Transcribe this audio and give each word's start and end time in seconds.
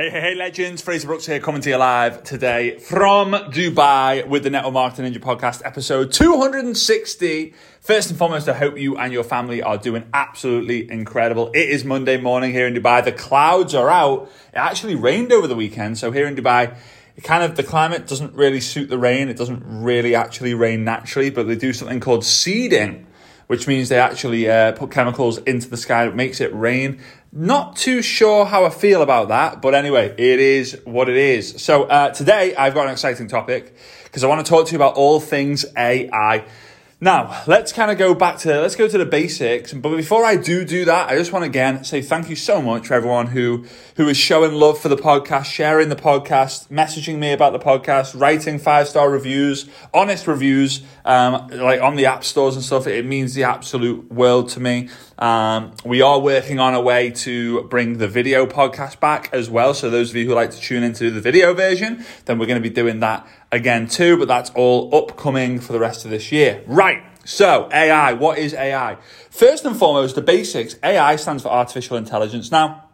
Hey, 0.00 0.10
hey, 0.10 0.20
hey, 0.20 0.34
legends. 0.36 0.80
Frazer 0.80 1.08
Brookes 1.08 1.26
here, 1.26 1.40
coming 1.40 1.60
to 1.60 1.70
you 1.70 1.76
live 1.76 2.22
today 2.22 2.78
from 2.78 3.32
Dubai 3.32 4.28
with 4.28 4.44
the 4.44 4.50
Network 4.50 4.72
Marketing 4.72 5.12
Ninja 5.12 5.18
podcast, 5.18 5.60
episode 5.64 6.12
260. 6.12 7.52
First 7.80 8.08
and 8.08 8.16
foremost, 8.16 8.48
I 8.48 8.52
hope 8.52 8.78
you 8.78 8.96
and 8.96 9.12
your 9.12 9.24
family 9.24 9.60
are 9.60 9.76
doing 9.76 10.08
absolutely 10.14 10.88
incredible. 10.88 11.50
It 11.52 11.68
is 11.68 11.84
Monday 11.84 12.16
morning 12.16 12.52
here 12.52 12.68
in 12.68 12.74
Dubai. 12.74 13.04
The 13.04 13.10
clouds 13.10 13.74
are 13.74 13.90
out. 13.90 14.30
It 14.52 14.58
actually 14.58 14.94
rained 14.94 15.32
over 15.32 15.48
the 15.48 15.56
weekend. 15.56 15.98
So 15.98 16.12
here 16.12 16.28
in 16.28 16.36
Dubai, 16.36 16.76
kind 17.24 17.42
of, 17.42 17.56
the 17.56 17.64
climate 17.64 18.06
doesn't 18.06 18.34
really 18.34 18.60
suit 18.60 18.90
the 18.90 18.98
rain. 18.98 19.28
It 19.28 19.36
doesn't 19.36 19.64
really 19.66 20.14
actually 20.14 20.54
rain 20.54 20.84
naturally, 20.84 21.30
but 21.30 21.48
they 21.48 21.56
do 21.56 21.72
something 21.72 21.98
called 21.98 22.24
seeding 22.24 23.08
which 23.48 23.66
means 23.66 23.88
they 23.88 23.98
actually 23.98 24.48
uh, 24.48 24.72
put 24.72 24.90
chemicals 24.90 25.38
into 25.38 25.68
the 25.68 25.76
sky 25.76 26.04
that 26.04 26.14
makes 26.14 26.40
it 26.40 26.54
rain. 26.54 27.00
Not 27.30 27.76
too 27.76 28.00
sure 28.00 28.46
how 28.46 28.64
I 28.64 28.70
feel 28.70 29.02
about 29.02 29.28
that, 29.28 29.60
but 29.60 29.74
anyway, 29.74 30.14
it 30.16 30.40
is 30.40 30.80
what 30.84 31.10
it 31.10 31.16
is. 31.16 31.62
So 31.62 31.84
uh, 31.84 32.10
today 32.10 32.56
I've 32.56 32.72
got 32.72 32.86
an 32.86 32.92
exciting 32.92 33.28
topic 33.28 33.76
because 34.04 34.24
I 34.24 34.28
want 34.28 34.44
to 34.44 34.48
talk 34.48 34.66
to 34.68 34.72
you 34.72 34.78
about 34.78 34.94
all 34.94 35.20
things 35.20 35.66
AI. 35.76 36.46
Now, 37.00 37.44
let's 37.46 37.70
kind 37.70 37.90
of 37.92 37.98
go 37.98 38.14
back 38.14 38.38
to, 38.38 38.60
let's 38.62 38.74
go 38.76 38.88
to 38.88 38.98
the 38.98 39.04
basics. 39.04 39.74
But 39.74 39.94
before 39.94 40.24
I 40.24 40.36
do 40.36 40.64
do 40.64 40.86
that, 40.86 41.10
I 41.10 41.16
just 41.16 41.30
want 41.30 41.44
to 41.44 41.48
again 41.48 41.84
say 41.84 42.00
thank 42.00 42.30
you 42.30 42.34
so 42.34 42.62
much 42.62 42.86
for 42.86 42.94
everyone 42.94 43.26
who, 43.26 43.66
who 43.96 44.08
is 44.08 44.16
showing 44.16 44.54
love 44.54 44.80
for 44.80 44.88
the 44.88 44.96
podcast, 44.96 45.44
sharing 45.44 45.90
the 45.90 45.96
podcast, 45.96 46.68
messaging 46.70 47.18
me 47.18 47.32
about 47.32 47.52
the 47.52 47.58
podcast, 47.58 48.18
writing 48.18 48.58
five 48.58 48.88
star 48.88 49.10
reviews, 49.10 49.68
honest 49.92 50.26
reviews, 50.26 50.82
um, 51.04 51.46
like 51.48 51.82
on 51.82 51.94
the 51.96 52.06
app 52.06 52.24
stores 52.24 52.56
and 52.56 52.64
stuff. 52.64 52.86
It 52.86 53.04
means 53.04 53.34
the 53.34 53.44
absolute 53.44 54.10
world 54.10 54.48
to 54.50 54.60
me. 54.60 54.88
Um, 55.18 55.72
we 55.84 56.00
are 56.00 56.20
working 56.20 56.60
on 56.60 56.74
a 56.74 56.80
way 56.80 57.10
to 57.10 57.64
bring 57.64 57.98
the 57.98 58.06
video 58.06 58.46
podcast 58.46 59.00
back 59.00 59.28
as 59.32 59.50
well. 59.50 59.74
So 59.74 59.90
those 59.90 60.10
of 60.10 60.16
you 60.16 60.26
who 60.26 60.34
like 60.34 60.52
to 60.52 60.60
tune 60.60 60.84
into 60.84 61.10
the 61.10 61.20
video 61.20 61.52
version, 61.54 62.04
then 62.26 62.38
we're 62.38 62.46
going 62.46 62.62
to 62.62 62.68
be 62.68 62.72
doing 62.72 63.00
that 63.00 63.26
again 63.50 63.88
too, 63.88 64.16
but 64.16 64.28
that's 64.28 64.50
all 64.50 64.94
upcoming 64.94 65.58
for 65.58 65.72
the 65.72 65.80
rest 65.80 66.04
of 66.04 66.12
this 66.12 66.30
year. 66.30 66.62
Right. 66.66 67.02
So 67.24 67.68
AI, 67.72 68.12
what 68.12 68.38
is 68.38 68.54
AI? 68.54 68.96
First 69.28 69.64
and 69.64 69.76
foremost, 69.76 70.14
the 70.14 70.22
basics. 70.22 70.76
AI 70.84 71.16
stands 71.16 71.42
for 71.42 71.48
artificial 71.48 71.96
intelligence. 71.96 72.52
Now, 72.52 72.84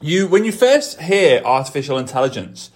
you, 0.00 0.26
when 0.26 0.44
you 0.44 0.52
first 0.52 1.00
hear 1.00 1.40
artificial 1.44 1.96
intelligence, 1.96 2.70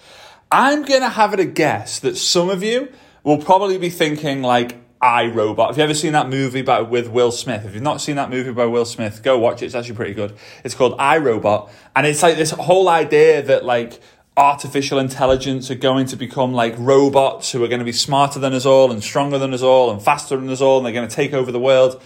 I'm 0.51 0.85
going 0.85 1.01
to 1.01 1.09
have 1.09 1.35
it 1.35 1.41
a 1.41 1.45
guess 1.45 1.99
that 2.01 2.17
some 2.17 2.49
of 2.49 2.63
you 2.63 2.93
will 3.25 3.39
probably 3.39 3.79
be 3.79 3.91
thinking 3.91 4.43
like 4.43 4.82
I 5.03 5.27
Robot. 5.27 5.71
Have 5.71 5.79
you 5.79 5.85
ever 5.85 5.95
seen 5.95 6.13
that 6.13 6.29
movie 6.29 6.63
by, 6.63 6.81
with 6.81 7.09
Will 7.09 7.33
Smith? 7.33 7.65
If 7.65 7.75
you've 7.75 7.83
not 7.83 8.01
seen 8.01 8.15
that 8.17 8.31
movie 8.31 8.53
by 8.53 8.67
Will 8.67 8.85
Smith, 8.85 9.23
go 9.25 9.37
watch 9.37 9.61
it. 9.61 9.67
It's 9.67 9.75
actually 9.75 9.97
pretty 9.97 10.15
good. 10.15 10.37
It's 10.63 10.77
called 10.77 10.95
I 10.99 11.19
Robot, 11.19 11.73
and 11.97 12.07
it's 12.07 12.23
like 12.23 12.37
this 12.37 12.53
whole 12.53 12.89
idea 12.89 13.43
that 13.43 13.65
like 13.65 14.01
artificial 14.37 14.99
intelligence 14.99 15.71
are 15.71 15.77
going 15.77 16.07
to 16.07 16.17
become 16.17 16.53
like 16.53 16.75
robots 16.79 17.53
who 17.53 17.63
are 17.63 17.69
going 17.69 17.81
to 17.81 17.85
be 17.85 17.93
smarter 17.93 18.39
than 18.39 18.55
us 18.55 18.65
all 18.65 18.91
and 18.91 19.03
stronger 19.03 19.39
than 19.39 19.53
us 19.53 19.61
all 19.61 19.91
and 19.91 20.01
faster 20.01 20.37
than 20.37 20.49
us 20.49 20.61
all 20.61 20.79
and 20.79 20.87
they're 20.87 20.93
going 20.93 21.09
to 21.09 21.15
take 21.15 21.35
over 21.35 21.53
the 21.53 21.61
world. 21.61 22.01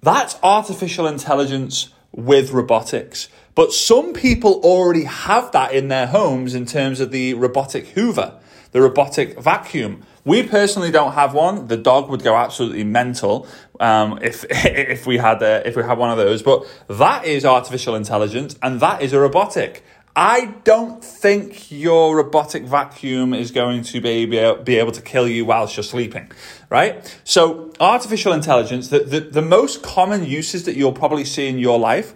That's 0.00 0.38
artificial 0.42 1.06
intelligence 1.06 1.90
with 2.12 2.52
robotics. 2.52 3.28
But 3.54 3.72
some 3.72 4.14
people 4.14 4.60
already 4.62 5.04
have 5.04 5.52
that 5.52 5.72
in 5.72 5.88
their 5.88 6.06
homes 6.06 6.54
in 6.54 6.64
terms 6.64 7.00
of 7.00 7.10
the 7.10 7.34
robotic 7.34 7.88
Hoover, 7.88 8.38
the 8.72 8.80
robotic 8.80 9.38
vacuum. 9.38 10.02
We 10.26 10.42
personally 10.42 10.90
don't 10.90 11.12
have 11.12 11.32
one. 11.32 11.68
The 11.68 11.76
dog 11.76 12.10
would 12.10 12.22
go 12.22 12.36
absolutely 12.36 12.84
mental 12.84 13.46
um, 13.80 14.18
if 14.20 14.44
if 14.50 15.06
we 15.06 15.16
had 15.16 15.40
a, 15.40 15.66
if 15.66 15.76
we 15.76 15.82
had 15.82 15.96
one 15.96 16.10
of 16.10 16.18
those. 16.18 16.42
But 16.42 16.66
that 16.88 17.24
is 17.24 17.46
artificial 17.46 17.94
intelligence, 17.94 18.56
and 18.60 18.80
that 18.80 19.00
is 19.00 19.14
a 19.14 19.20
robotic. 19.20 19.84
I 20.18 20.46
don't 20.64 21.04
think 21.04 21.70
your 21.70 22.16
robotic 22.16 22.64
vacuum 22.64 23.34
is 23.34 23.50
going 23.50 23.82
to 23.82 24.00
be, 24.00 24.24
be 24.24 24.76
able 24.76 24.92
to 24.92 25.02
kill 25.02 25.28
you 25.28 25.44
whilst 25.44 25.76
you're 25.76 25.84
sleeping, 25.84 26.32
right? 26.70 27.20
So, 27.22 27.70
artificial 27.80 28.32
intelligence, 28.32 28.88
the, 28.88 29.00
the, 29.00 29.20
the 29.20 29.42
most 29.42 29.82
common 29.82 30.24
uses 30.24 30.64
that 30.64 30.74
you'll 30.74 30.94
probably 30.94 31.26
see 31.26 31.48
in 31.48 31.58
your 31.58 31.78
life 31.78 32.14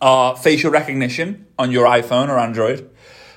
are 0.00 0.36
facial 0.36 0.72
recognition 0.72 1.46
on 1.56 1.70
your 1.70 1.86
iPhone 1.86 2.28
or 2.28 2.36
Android. 2.36 2.90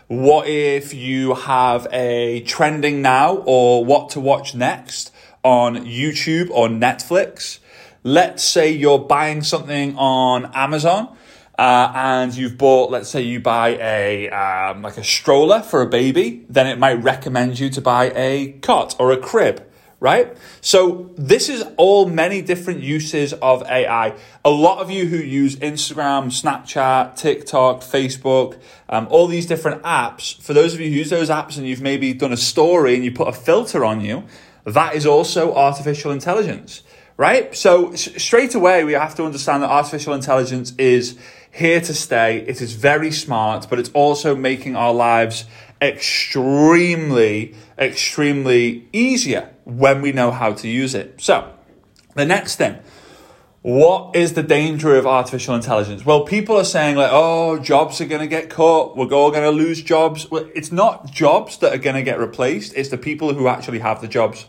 What 0.07 0.47
if 0.47 0.93
you 0.93 1.33
have 1.33 1.87
a 1.91 2.41
trending 2.41 3.01
now 3.01 3.37
or 3.45 3.85
what 3.85 4.09
to 4.11 4.19
watch 4.19 4.53
next 4.53 5.13
on 5.43 5.85
YouTube 5.85 6.49
or 6.49 6.67
Netflix? 6.67 7.59
Let's 8.03 8.43
say 8.43 8.69
you're 8.69 8.99
buying 8.99 9.43
something 9.43 9.95
on 9.95 10.51
Amazon 10.53 11.15
uh, 11.57 11.91
and 11.95 12.35
you've 12.35 12.57
bought, 12.57 12.91
let's 12.91 13.09
say 13.09 13.21
you 13.21 13.39
buy 13.39 13.77
a 13.79 14.29
um, 14.29 14.81
like 14.81 14.97
a 14.97 15.03
stroller 15.05 15.61
for 15.61 15.81
a 15.81 15.87
baby, 15.87 16.45
then 16.49 16.67
it 16.67 16.77
might 16.77 17.01
recommend 17.01 17.57
you 17.59 17.69
to 17.69 17.79
buy 17.79 18.11
a 18.13 18.53
cot 18.61 18.97
or 18.99 19.11
a 19.11 19.17
crib, 19.17 19.63
right? 20.03 20.35
So 20.59 21.11
this 21.15 21.47
is 21.47 21.63
all 21.77 22.07
many 22.07 22.41
different 22.41 22.81
uses 22.81 23.31
of 23.31 23.63
AI. 23.63 24.13
A 24.43 24.49
lot 24.49 24.79
of 24.79 24.91
you 24.91 25.07
who 25.07 25.15
use 25.15 25.55
Instagram, 25.55 26.25
Snapchat, 26.25 27.15
TikTok, 27.15 27.79
Facebook, 27.79 28.59
um, 28.89 29.07
all 29.09 29.27
these 29.27 29.45
different 29.45 29.81
apps. 29.83 30.37
For 30.41 30.53
those 30.53 30.73
of 30.73 30.81
you 30.81 30.89
who 30.89 30.95
use 30.97 31.09
those 31.09 31.29
apps 31.29 31.57
and 31.57 31.65
you've 31.65 31.81
maybe 31.81 32.13
done 32.13 32.33
a 32.33 32.37
story 32.37 32.95
and 32.95 33.05
you 33.05 33.13
put 33.13 33.29
a 33.29 33.31
filter 33.31 33.85
on 33.85 34.01
you, 34.01 34.25
that 34.65 34.93
is 34.93 35.05
also 35.05 35.55
artificial 35.55 36.11
intelligence 36.11 36.83
right? 37.15 37.55
So 37.55 37.93
straight 37.93 38.55
away, 38.55 38.83
we 38.83 38.93
have 38.93 39.13
to 39.15 39.23
understand 39.23 39.61
that 39.61 39.69
artificial 39.69 40.15
intelligence 40.15 40.73
is 40.79 41.15
here 41.51 41.79
to 41.79 41.93
stay. 41.93 42.39
It 42.47 42.59
is 42.59 42.73
very 42.73 43.11
smart, 43.11 43.67
but 43.69 43.77
it's 43.77 43.91
also 43.91 44.35
making 44.35 44.75
our 44.75 44.93
lives 44.93 45.45
extremely, 45.83 47.53
extremely 47.77 48.87
easier 48.93 49.53
when 49.65 50.01
we 50.01 50.11
know 50.11 50.31
how 50.31 50.53
to 50.53 50.67
use 50.67 50.95
it. 50.95 51.21
So, 51.21 51.53
the 52.15 52.25
next 52.25 52.55
thing. 52.55 52.79
What 53.61 54.13
is 54.13 54.33
the 54.33 54.43
danger 54.43 54.97
of 54.97 55.07
artificial 55.07 55.55
intelligence? 55.55 56.05
Well, 56.05 56.25
people 56.25 56.57
are 56.57 56.65
saying 56.65 56.97
like, 56.97 57.11
oh, 57.13 57.59
jobs 57.59 58.01
are 58.01 58.05
going 58.05 58.19
to 58.19 58.27
get 58.27 58.49
cut. 58.49 58.97
We're 58.97 59.13
all 59.13 59.31
going 59.31 59.43
to 59.43 59.51
lose 59.51 59.81
jobs. 59.81 60.29
Well, 60.29 60.49
it's 60.53 60.73
not 60.73 61.09
jobs 61.09 61.57
that 61.59 61.73
are 61.73 61.77
going 61.77 61.95
to 61.95 62.03
get 62.03 62.19
replaced. 62.19 62.73
It's 62.75 62.89
the 62.89 62.97
people 62.97 63.33
who 63.33 63.47
actually 63.47 63.79
have 63.79 64.01
the 64.01 64.09
jobs. 64.09 64.47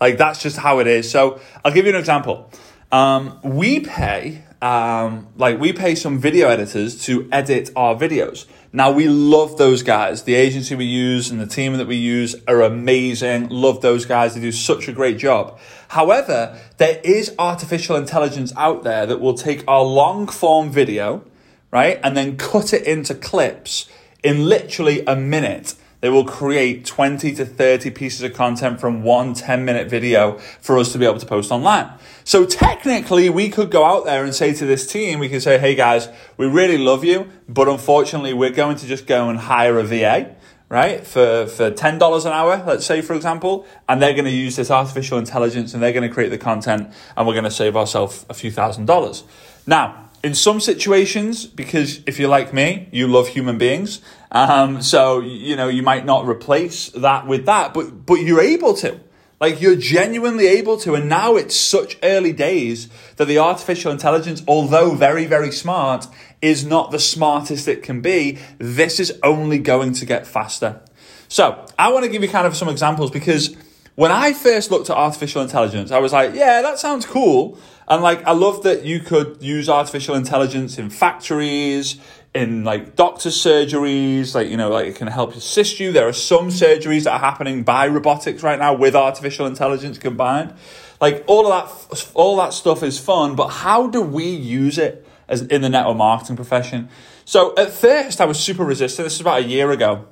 Like 0.00 0.16
that's 0.16 0.40
just 0.40 0.58
how 0.58 0.78
it 0.78 0.86
is. 0.86 1.10
So 1.10 1.40
I'll 1.64 1.72
give 1.72 1.86
you 1.86 1.92
an 1.92 1.98
example. 1.98 2.48
Um, 2.92 3.40
we 3.42 3.80
pay 3.80 4.44
um, 4.60 5.28
like 5.36 5.60
we 5.60 5.72
pay 5.72 5.94
some 5.94 6.18
video 6.18 6.48
editors 6.48 7.04
to 7.06 7.28
edit 7.30 7.70
our 7.76 7.94
videos. 7.94 8.46
Now 8.72 8.90
we 8.90 9.08
love 9.08 9.56
those 9.56 9.82
guys. 9.82 10.24
The 10.24 10.34
agency 10.34 10.74
we 10.74 10.84
use 10.84 11.30
and 11.30 11.40
the 11.40 11.46
team 11.46 11.74
that 11.78 11.86
we 11.86 11.96
use 11.96 12.36
are 12.46 12.60
amazing. 12.60 13.48
Love 13.48 13.80
those 13.80 14.04
guys. 14.04 14.34
They 14.34 14.40
do 14.40 14.52
such 14.52 14.88
a 14.88 14.92
great 14.92 15.16
job. 15.16 15.58
However, 15.88 16.58
there 16.76 17.00
is 17.02 17.34
artificial 17.38 17.96
intelligence 17.96 18.52
out 18.56 18.84
there 18.84 19.06
that 19.06 19.20
will 19.20 19.34
take 19.34 19.64
our 19.66 19.82
long 19.82 20.26
form 20.26 20.70
video, 20.70 21.24
right, 21.70 21.98
and 22.04 22.14
then 22.14 22.36
cut 22.36 22.74
it 22.74 22.86
into 22.86 23.14
clips 23.14 23.88
in 24.22 24.46
literally 24.46 25.02
a 25.06 25.16
minute 25.16 25.74
they 26.00 26.08
will 26.08 26.24
create 26.24 26.84
20 26.84 27.34
to 27.34 27.44
30 27.44 27.90
pieces 27.90 28.22
of 28.22 28.34
content 28.34 28.80
from 28.80 29.02
one 29.02 29.34
10 29.34 29.64
minute 29.64 29.88
video 29.88 30.38
for 30.60 30.78
us 30.78 30.92
to 30.92 30.98
be 30.98 31.04
able 31.04 31.18
to 31.18 31.26
post 31.26 31.50
online. 31.50 31.92
So 32.24 32.44
technically, 32.46 33.30
we 33.30 33.48
could 33.48 33.70
go 33.70 33.84
out 33.84 34.04
there 34.04 34.24
and 34.24 34.34
say 34.34 34.54
to 34.54 34.66
this 34.66 34.86
team, 34.86 35.18
we 35.18 35.28
could 35.28 35.42
say, 35.42 35.58
hey 35.58 35.74
guys, 35.74 36.08
we 36.36 36.46
really 36.46 36.78
love 36.78 37.04
you, 37.04 37.28
but 37.48 37.68
unfortunately, 37.68 38.32
we're 38.32 38.50
going 38.50 38.76
to 38.76 38.86
just 38.86 39.06
go 39.06 39.28
and 39.28 39.38
hire 39.38 39.78
a 39.78 39.84
VA 39.84 40.36
right? 40.68 41.06
For, 41.06 41.46
for 41.46 41.70
$10 41.70 42.26
an 42.26 42.32
hour, 42.32 42.62
let's 42.66 42.84
say, 42.84 43.00
for 43.00 43.14
example, 43.14 43.66
and 43.88 44.02
they're 44.02 44.12
going 44.12 44.26
to 44.26 44.30
use 44.30 44.56
this 44.56 44.70
artificial 44.70 45.18
intelligence 45.18 45.72
and 45.72 45.82
they're 45.82 45.92
going 45.92 46.06
to 46.06 46.12
create 46.12 46.28
the 46.28 46.38
content 46.38 46.92
and 47.16 47.26
we're 47.26 47.34
going 47.34 47.44
to 47.44 47.50
save 47.50 47.76
ourselves 47.76 48.26
a 48.28 48.34
few 48.34 48.50
thousand 48.50 48.86
dollars. 48.86 49.24
Now, 49.66 50.07
in 50.28 50.34
some 50.34 50.60
situations, 50.60 51.46
because 51.46 52.02
if 52.06 52.18
you're 52.18 52.28
like 52.28 52.52
me, 52.52 52.86
you 52.92 53.08
love 53.08 53.28
human 53.28 53.56
beings. 53.56 54.02
Um, 54.30 54.82
so, 54.82 55.20
you 55.20 55.56
know, 55.56 55.68
you 55.68 55.82
might 55.82 56.04
not 56.04 56.28
replace 56.28 56.90
that 56.90 57.26
with 57.26 57.46
that, 57.46 57.72
but, 57.72 58.04
but 58.04 58.16
you're 58.16 58.42
able 58.42 58.74
to. 58.74 59.00
Like 59.40 59.62
you're 59.62 59.74
genuinely 59.74 60.46
able 60.46 60.76
to. 60.80 60.94
And 60.94 61.08
now 61.08 61.36
it's 61.36 61.56
such 61.56 61.96
early 62.02 62.34
days 62.34 62.90
that 63.16 63.24
the 63.24 63.38
artificial 63.38 63.90
intelligence, 63.90 64.42
although 64.46 64.94
very, 64.94 65.24
very 65.24 65.50
smart, 65.50 66.06
is 66.42 66.62
not 66.62 66.90
the 66.90 66.98
smartest 66.98 67.66
it 67.66 67.82
can 67.82 68.02
be. 68.02 68.36
This 68.58 69.00
is 69.00 69.18
only 69.22 69.58
going 69.58 69.94
to 69.94 70.04
get 70.04 70.26
faster. 70.26 70.82
So 71.28 71.64
I 71.78 71.90
want 71.90 72.04
to 72.04 72.10
give 72.10 72.22
you 72.22 72.28
kind 72.28 72.46
of 72.46 72.54
some 72.54 72.68
examples 72.68 73.10
because 73.10 73.56
when 73.94 74.12
I 74.12 74.34
first 74.34 74.70
looked 74.70 74.90
at 74.90 74.96
artificial 74.96 75.40
intelligence, 75.40 75.90
I 75.90 76.00
was 76.00 76.12
like, 76.12 76.34
yeah, 76.34 76.60
that 76.60 76.78
sounds 76.78 77.06
cool. 77.06 77.58
And 77.88 78.02
like, 78.02 78.24
I 78.26 78.32
love 78.32 78.64
that 78.64 78.84
you 78.84 79.00
could 79.00 79.38
use 79.40 79.68
artificial 79.68 80.14
intelligence 80.14 80.76
in 80.76 80.90
factories, 80.90 81.98
in 82.34 82.62
like 82.62 82.96
doctor 82.96 83.30
surgeries, 83.30 84.34
like, 84.34 84.48
you 84.48 84.58
know, 84.58 84.68
like 84.68 84.86
it 84.86 84.96
can 84.96 85.08
help 85.08 85.34
assist 85.34 85.80
you. 85.80 85.90
There 85.90 86.06
are 86.06 86.12
some 86.12 86.48
surgeries 86.48 87.04
that 87.04 87.12
are 87.12 87.18
happening 87.18 87.62
by 87.62 87.88
robotics 87.88 88.42
right 88.42 88.58
now 88.58 88.74
with 88.74 88.94
artificial 88.94 89.46
intelligence 89.46 89.96
combined. 89.96 90.54
Like 91.00 91.24
all 91.26 91.50
of 91.50 91.90
that, 91.90 92.10
all 92.14 92.36
that 92.36 92.52
stuff 92.52 92.82
is 92.82 92.98
fun, 92.98 93.36
but 93.36 93.48
how 93.48 93.86
do 93.86 94.02
we 94.02 94.26
use 94.26 94.76
it 94.76 95.06
as 95.26 95.42
in 95.42 95.62
the 95.62 95.70
network 95.70 95.96
marketing 95.96 96.36
profession? 96.36 96.90
So 97.24 97.54
at 97.56 97.70
first, 97.70 98.20
I 98.20 98.26
was 98.26 98.38
super 98.38 98.64
resistant. 98.64 99.06
This 99.06 99.14
was 99.14 99.20
about 99.22 99.40
a 99.40 99.44
year 99.44 99.70
ago 99.70 100.06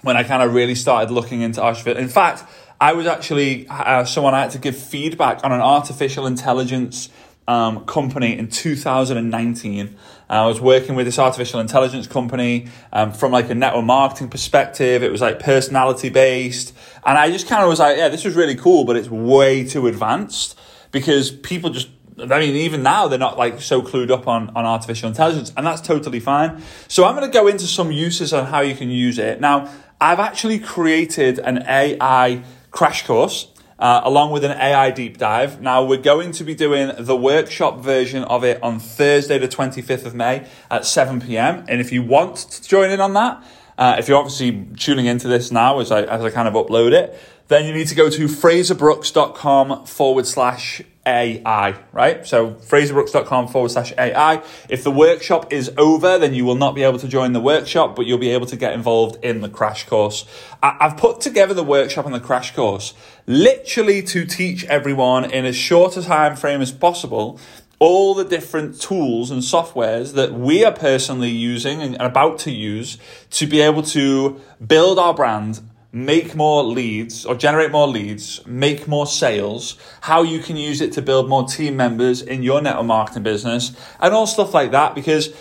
when 0.00 0.16
I 0.16 0.24
kind 0.24 0.42
of 0.42 0.54
really 0.54 0.74
started 0.74 1.12
looking 1.12 1.42
into 1.42 1.62
artificial. 1.62 2.00
In 2.00 2.08
fact, 2.08 2.44
I 2.82 2.94
was 2.94 3.06
actually 3.06 3.68
uh, 3.68 4.04
someone 4.04 4.34
I 4.34 4.40
had 4.40 4.50
to 4.50 4.58
give 4.58 4.76
feedback 4.76 5.44
on 5.44 5.52
an 5.52 5.60
artificial 5.60 6.26
intelligence 6.26 7.10
um, 7.46 7.84
company 7.84 8.36
in 8.36 8.48
2019. 8.48 9.86
Uh, 9.86 10.32
I 10.32 10.46
was 10.48 10.60
working 10.60 10.96
with 10.96 11.06
this 11.06 11.16
artificial 11.16 11.60
intelligence 11.60 12.08
company 12.08 12.66
um, 12.92 13.12
from 13.12 13.30
like 13.30 13.48
a 13.50 13.54
network 13.54 13.84
marketing 13.84 14.30
perspective. 14.30 15.04
It 15.04 15.12
was 15.12 15.20
like 15.20 15.38
personality 15.38 16.08
based, 16.08 16.74
and 17.06 17.16
I 17.16 17.30
just 17.30 17.46
kind 17.46 17.62
of 17.62 17.68
was 17.68 17.78
like, 17.78 17.98
yeah, 17.98 18.08
this 18.08 18.24
was 18.24 18.34
really 18.34 18.56
cool, 18.56 18.84
but 18.84 18.96
it's 18.96 19.08
way 19.08 19.62
too 19.62 19.86
advanced 19.86 20.58
because 20.90 21.30
people 21.30 21.70
just. 21.70 21.88
I 22.18 22.40
mean, 22.40 22.56
even 22.56 22.82
now 22.82 23.06
they're 23.06 23.18
not 23.18 23.38
like 23.38 23.60
so 23.62 23.80
clued 23.80 24.10
up 24.10 24.26
on, 24.26 24.50
on 24.56 24.66
artificial 24.66 25.08
intelligence, 25.08 25.52
and 25.56 25.64
that's 25.64 25.80
totally 25.80 26.20
fine. 26.20 26.60
So 26.88 27.04
I'm 27.04 27.14
going 27.14 27.30
to 27.30 27.32
go 27.32 27.46
into 27.46 27.66
some 27.66 27.92
uses 27.92 28.32
on 28.34 28.46
how 28.46 28.60
you 28.60 28.74
can 28.74 28.90
use 28.90 29.18
it. 29.18 29.40
Now, 29.40 29.72
I've 30.00 30.20
actually 30.20 30.58
created 30.58 31.38
an 31.38 31.62
AI 31.62 32.42
crash 32.72 33.06
course 33.06 33.52
uh, 33.82 34.00
along 34.04 34.30
with 34.30 34.44
an 34.44 34.52
AI 34.52 34.92
deep 34.92 35.18
dive. 35.18 35.60
Now, 35.60 35.84
we're 35.84 36.00
going 36.00 36.30
to 36.32 36.44
be 36.44 36.54
doing 36.54 36.92
the 36.96 37.16
workshop 37.16 37.80
version 37.80 38.22
of 38.22 38.44
it 38.44 38.62
on 38.62 38.78
Thursday, 38.78 39.38
the 39.38 39.48
25th 39.48 40.06
of 40.06 40.14
May 40.14 40.46
at 40.70 40.86
7 40.86 41.20
pm. 41.20 41.64
And 41.68 41.80
if 41.80 41.90
you 41.90 42.04
want 42.04 42.36
to 42.36 42.62
join 42.62 42.90
in 42.90 43.00
on 43.00 43.14
that, 43.14 43.42
uh, 43.76 43.96
if 43.98 44.08
you're 44.08 44.18
obviously 44.18 44.68
tuning 44.76 45.06
into 45.06 45.26
this 45.26 45.50
now 45.50 45.80
as 45.80 45.90
I, 45.90 46.02
as 46.02 46.22
I 46.22 46.30
kind 46.30 46.46
of 46.46 46.54
upload 46.54 46.92
it, 46.92 47.18
then 47.48 47.66
you 47.66 47.72
need 47.74 47.88
to 47.88 47.96
go 47.96 48.08
to 48.08 48.26
frazerbrookes.com 48.26 49.86
forward 49.86 50.26
slash 50.28 50.82
AI, 51.04 51.74
right? 51.92 52.24
So 52.26 52.52
frazerbrookes.com 52.52 53.48
forward 53.48 53.70
slash 53.70 53.92
AI. 53.98 54.42
If 54.68 54.84
the 54.84 54.90
workshop 54.90 55.52
is 55.52 55.72
over, 55.76 56.18
then 56.18 56.34
you 56.34 56.44
will 56.44 56.54
not 56.54 56.74
be 56.74 56.82
able 56.84 56.98
to 57.00 57.08
join 57.08 57.32
the 57.32 57.40
workshop, 57.40 57.96
but 57.96 58.06
you'll 58.06 58.18
be 58.18 58.30
able 58.30 58.46
to 58.46 58.56
get 58.56 58.72
involved 58.72 59.22
in 59.24 59.40
the 59.40 59.48
crash 59.48 59.86
course. 59.86 60.24
I've 60.62 60.96
put 60.96 61.20
together 61.20 61.54
the 61.54 61.64
workshop 61.64 62.06
and 62.06 62.14
the 62.14 62.20
crash 62.20 62.54
course 62.54 62.94
literally 63.26 64.02
to 64.02 64.24
teach 64.24 64.64
everyone 64.66 65.30
in 65.30 65.44
as 65.44 65.56
short 65.56 65.96
a 65.96 66.02
time 66.02 66.36
frame 66.36 66.60
as 66.60 66.72
possible 66.72 67.38
all 67.82 68.14
the 68.14 68.24
different 68.24 68.80
tools 68.80 69.32
and 69.32 69.42
softwares 69.42 70.12
that 70.14 70.32
we 70.32 70.64
are 70.64 70.70
personally 70.70 71.30
using 71.30 71.82
and 71.82 71.96
about 71.96 72.38
to 72.38 72.48
use 72.52 72.96
to 73.28 73.44
be 73.44 73.60
able 73.60 73.82
to 73.82 74.40
build 74.64 75.00
our 75.00 75.12
brand 75.12 75.60
make 75.92 76.34
more 76.34 76.64
leads 76.64 77.26
or 77.26 77.34
generate 77.34 77.70
more 77.70 77.86
leads, 77.86 78.44
make 78.46 78.88
more 78.88 79.06
sales, 79.06 79.76
how 80.02 80.22
you 80.22 80.40
can 80.40 80.56
use 80.56 80.80
it 80.80 80.92
to 80.92 81.02
build 81.02 81.28
more 81.28 81.46
team 81.46 81.76
members 81.76 82.22
in 82.22 82.42
your 82.42 82.62
network 82.62 82.86
marketing 82.86 83.22
business, 83.22 83.76
and 84.00 84.14
all 84.14 84.26
stuff 84.26 84.54
like 84.54 84.70
that. 84.70 84.94
Because 84.94 85.34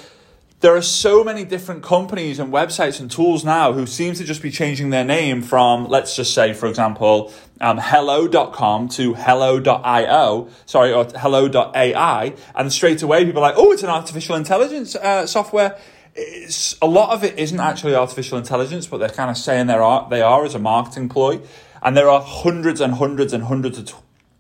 there 0.60 0.76
are 0.76 0.82
so 0.82 1.24
many 1.24 1.44
different 1.44 1.82
companies 1.82 2.38
and 2.38 2.54
websites 2.54 3.00
and 3.00 3.10
tools 3.10 3.44
now 3.44 3.74
who 3.74 3.88
seem 3.88 4.14
to 4.14 4.24
just 4.24 4.44
be 4.44 4.52
changing 4.52 4.92
their 4.92 5.04
name 5.04 5.42
from, 5.42 5.88
let's 5.88 6.16
just 6.16 6.34
say, 6.34 6.54
for 6.54 6.68
example, 6.68 7.34
um, 7.62 7.80
hello.com 7.80 8.88
to 8.90 9.16
hello.io, 9.16 10.50
sorry, 10.66 10.94
or 10.94 11.06
hello.ai. 11.06 12.34
And 12.54 12.72
straight 12.72 13.02
away 13.02 13.26
people 13.26 13.44
are 13.44 13.50
like, 13.50 13.58
oh, 13.58 13.72
it's 13.72 13.84
an 13.84 13.90
artificial 13.90 14.36
intelligence 14.36 14.96
uh, 14.96 15.26
software 15.26 15.80
it's 16.16 16.78
a 16.82 16.88
lot 16.88 17.14
of 17.14 17.24
it 17.24 17.40
isn't 17.40 17.60
actually 17.60 17.96
artificial 17.96 18.38
intelligence, 18.38 18.88
but 18.88 18.98
they're 18.98 19.10
kind 19.10 19.30
of 19.30 19.38
saying 19.38 19.68
they 19.68 19.74
are 19.74 20.10
they 20.10 20.22
are 20.22 20.46
as 20.46 20.56
a 20.56 20.60
marketing 20.60 21.10
ploy, 21.10 21.40
and 21.82 21.96
there 21.96 22.10
are 22.10 22.22
hundreds 22.22 22.82
and 22.82 22.96
hundreds 22.96 23.34
and 23.34 23.44
hundreds 23.44 23.78
of, 23.78 23.86
t- 23.86 23.94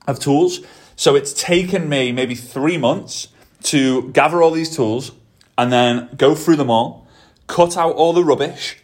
of 0.07 0.19
tools. 0.19 0.59
So 0.95 1.15
it's 1.15 1.33
taken 1.33 1.89
me 1.89 2.11
maybe 2.11 2.35
three 2.35 2.77
months 2.77 3.29
to 3.63 4.09
gather 4.11 4.41
all 4.41 4.51
these 4.51 4.75
tools 4.75 5.11
and 5.57 5.71
then 5.71 6.09
go 6.17 6.35
through 6.35 6.57
them 6.57 6.69
all, 6.69 7.07
cut 7.47 7.77
out 7.77 7.95
all 7.95 8.13
the 8.13 8.23
rubbish, 8.23 8.77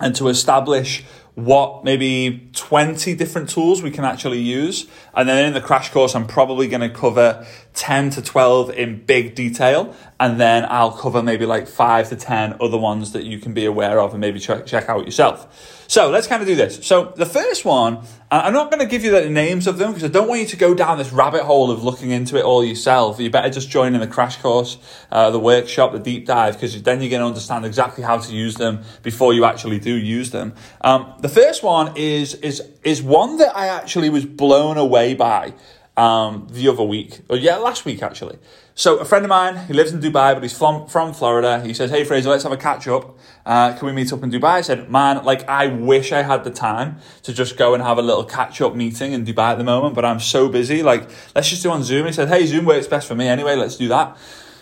and 0.00 0.14
to 0.16 0.28
establish 0.28 1.04
what 1.34 1.84
maybe 1.84 2.48
20 2.54 3.14
different 3.14 3.50
tools 3.50 3.82
we 3.82 3.90
can 3.90 4.04
actually 4.04 4.40
use. 4.40 4.86
And 5.14 5.28
then 5.28 5.44
in 5.46 5.52
the 5.52 5.60
crash 5.60 5.90
course, 5.90 6.14
I'm 6.14 6.26
probably 6.26 6.66
going 6.66 6.80
to 6.80 6.88
cover 6.88 7.46
10 7.76 8.10
to 8.10 8.22
12 8.22 8.70
in 8.70 9.04
big 9.04 9.34
detail. 9.34 9.94
And 10.18 10.40
then 10.40 10.64
I'll 10.68 10.92
cover 10.92 11.22
maybe 11.22 11.44
like 11.44 11.68
five 11.68 12.08
to 12.08 12.16
10 12.16 12.56
other 12.60 12.78
ones 12.78 13.12
that 13.12 13.24
you 13.24 13.38
can 13.38 13.52
be 13.52 13.66
aware 13.66 14.00
of 14.00 14.12
and 14.12 14.20
maybe 14.20 14.40
check, 14.40 14.66
check 14.66 14.88
out 14.88 15.04
yourself. 15.04 15.84
So 15.88 16.10
let's 16.10 16.26
kind 16.26 16.42
of 16.42 16.48
do 16.48 16.56
this. 16.56 16.84
So 16.84 17.12
the 17.16 17.26
first 17.26 17.64
one, 17.64 18.00
I'm 18.30 18.54
not 18.54 18.70
going 18.70 18.80
to 18.80 18.90
give 18.90 19.04
you 19.04 19.10
the 19.12 19.28
names 19.28 19.66
of 19.66 19.78
them 19.78 19.92
because 19.92 20.04
I 20.04 20.08
don't 20.08 20.26
want 20.26 20.40
you 20.40 20.46
to 20.48 20.56
go 20.56 20.74
down 20.74 20.98
this 20.98 21.12
rabbit 21.12 21.42
hole 21.42 21.70
of 21.70 21.84
looking 21.84 22.10
into 22.10 22.36
it 22.36 22.44
all 22.44 22.64
yourself. 22.64 23.20
You 23.20 23.30
better 23.30 23.50
just 23.50 23.70
join 23.70 23.94
in 23.94 24.00
the 24.00 24.06
crash 24.06 24.38
course, 24.38 24.78
uh, 25.12 25.30
the 25.30 25.38
workshop, 25.38 25.92
the 25.92 25.98
deep 25.98 26.26
dive, 26.26 26.54
because 26.54 26.82
then 26.82 27.02
you're 27.02 27.10
going 27.10 27.20
to 27.20 27.26
understand 27.26 27.64
exactly 27.64 28.02
how 28.02 28.18
to 28.18 28.34
use 28.34 28.56
them 28.56 28.82
before 29.02 29.32
you 29.32 29.44
actually 29.44 29.78
do 29.78 29.94
use 29.94 30.30
them. 30.30 30.54
Um, 30.80 31.12
the 31.20 31.28
first 31.28 31.62
one 31.62 31.96
is 31.96 32.34
is 32.34 32.62
is 32.82 33.02
one 33.02 33.36
that 33.38 33.56
I 33.56 33.68
actually 33.68 34.10
was 34.10 34.24
blown 34.24 34.78
away 34.78 35.14
by 35.14 35.54
um, 35.96 36.46
the 36.50 36.68
other 36.68 36.82
week, 36.82 37.20
or 37.28 37.36
yeah, 37.36 37.56
last 37.56 37.84
week 37.84 38.02
actually. 38.02 38.38
So 38.74 38.98
a 38.98 39.06
friend 39.06 39.24
of 39.24 39.30
mine, 39.30 39.56
he 39.68 39.72
lives 39.72 39.92
in 39.92 40.00
Dubai, 40.00 40.34
but 40.34 40.42
he's 40.42 40.56
from, 40.56 40.86
from 40.86 41.14
Florida. 41.14 41.62
He 41.64 41.72
says, 41.72 41.90
hey 41.90 42.04
Frazer, 42.04 42.28
let's 42.28 42.42
have 42.42 42.52
a 42.52 42.58
catch 42.58 42.86
up. 42.86 43.18
Uh, 43.46 43.72
can 43.74 43.86
we 43.86 43.92
meet 43.92 44.12
up 44.12 44.22
in 44.22 44.30
Dubai? 44.30 44.44
I 44.44 44.60
said, 44.60 44.90
man, 44.90 45.24
like 45.24 45.48
I 45.48 45.68
wish 45.68 46.12
I 46.12 46.22
had 46.22 46.44
the 46.44 46.50
time 46.50 46.98
to 47.22 47.32
just 47.32 47.56
go 47.56 47.72
and 47.72 47.82
have 47.82 47.96
a 47.96 48.02
little 48.02 48.24
catch 48.24 48.60
up 48.60 48.74
meeting 48.74 49.12
in 49.12 49.24
Dubai 49.24 49.52
at 49.52 49.58
the 49.58 49.64
moment, 49.64 49.94
but 49.94 50.04
I'm 50.04 50.20
so 50.20 50.50
busy. 50.50 50.82
Like, 50.82 51.08
let's 51.34 51.48
just 51.48 51.62
do 51.62 51.70
on 51.70 51.82
Zoom. 51.82 52.04
He 52.04 52.12
said, 52.12 52.28
hey, 52.28 52.44
Zoom 52.44 52.66
works 52.66 52.86
best 52.86 53.08
for 53.08 53.14
me 53.14 53.28
anyway. 53.28 53.56
Let's 53.56 53.76
do 53.76 53.88
that. 53.88 54.18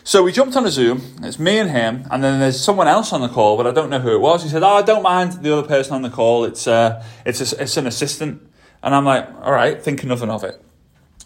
So 0.06 0.22
we 0.22 0.30
jumped 0.32 0.54
on 0.54 0.66
a 0.66 0.70
Zoom. 0.70 1.00
It's 1.22 1.38
me 1.38 1.58
and 1.58 1.70
him, 1.70 2.06
and 2.10 2.22
then 2.22 2.38
there's 2.38 2.62
someone 2.62 2.86
else 2.86 3.12
on 3.12 3.22
the 3.22 3.28
call, 3.28 3.56
but 3.56 3.66
I 3.66 3.72
don't 3.72 3.88
know 3.88 4.00
who 4.00 4.14
it 4.14 4.20
was. 4.20 4.42
He 4.42 4.50
said, 4.50 4.62
"Oh, 4.62 4.74
I 4.74 4.82
don't 4.82 5.02
mind 5.02 5.42
the 5.42 5.56
other 5.56 5.66
person 5.66 5.94
on 5.94 6.02
the 6.02 6.10
call. 6.10 6.44
It's 6.44 6.66
uh, 6.68 7.02
it's 7.24 7.40
a, 7.40 7.62
it's 7.62 7.78
an 7.78 7.86
assistant." 7.86 8.46
And 8.82 8.94
I'm 8.94 9.06
like, 9.06 9.26
"All 9.40 9.52
right, 9.52 9.82
think 9.82 10.04
nothing 10.04 10.28
of 10.28 10.44
it." 10.44 10.62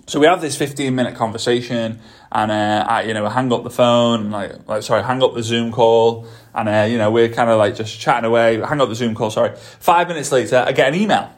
So 0.09 0.19
we 0.19 0.25
have 0.25 0.41
this 0.41 0.57
15 0.57 0.95
minute 0.95 1.17
conversation, 1.17 2.01
and 2.33 2.51
uh, 2.51 2.87
I, 2.89 3.03
you 3.03 3.13
know, 3.13 3.29
hang 3.29 3.53
up 3.53 3.63
the 3.63 3.69
phone, 3.69 4.31
like, 4.31 4.67
like 4.67 4.83
sorry, 4.83 5.03
hang 5.03 5.23
up 5.23 5.35
the 5.35 5.43
Zoom 5.43 5.71
call, 5.71 6.27
and 6.55 6.67
uh, 6.67 6.87
you 6.89 6.97
know, 6.97 7.11
we're 7.11 7.29
kind 7.29 7.51
of 7.51 7.59
like 7.59 7.77
just 7.77 8.01
chatting 8.01 8.25
away. 8.25 8.59
Hang 8.59 8.81
up 8.81 8.89
the 8.89 8.95
Zoom 8.95 9.15
call. 9.15 9.31
Sorry. 9.31 9.55
Five 9.55 10.09
minutes 10.09 10.33
later, 10.33 10.65
I 10.67 10.73
get 10.73 10.89
an 10.89 10.95
email, 10.95 11.31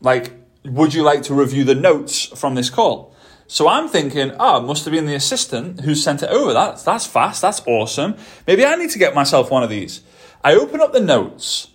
like, 0.00 0.30
would 0.64 0.94
you 0.94 1.02
like 1.02 1.22
to 1.22 1.34
review 1.34 1.64
the 1.64 1.74
notes 1.74 2.26
from 2.26 2.54
this 2.54 2.70
call? 2.70 3.16
So 3.48 3.66
I'm 3.66 3.88
thinking, 3.88 4.30
oh, 4.38 4.60
must 4.60 4.84
have 4.84 4.92
been 4.92 5.06
the 5.06 5.16
assistant 5.16 5.80
who 5.80 5.96
sent 5.96 6.22
it 6.22 6.30
over. 6.30 6.52
That's 6.52 6.84
that's 6.84 7.04
fast. 7.04 7.42
That's 7.42 7.60
awesome. 7.66 8.14
Maybe 8.46 8.64
I 8.64 8.76
need 8.76 8.90
to 8.90 9.00
get 9.00 9.12
myself 9.16 9.50
one 9.50 9.64
of 9.64 9.70
these. 9.70 10.02
I 10.44 10.54
open 10.54 10.80
up 10.80 10.92
the 10.92 11.00
notes, 11.00 11.70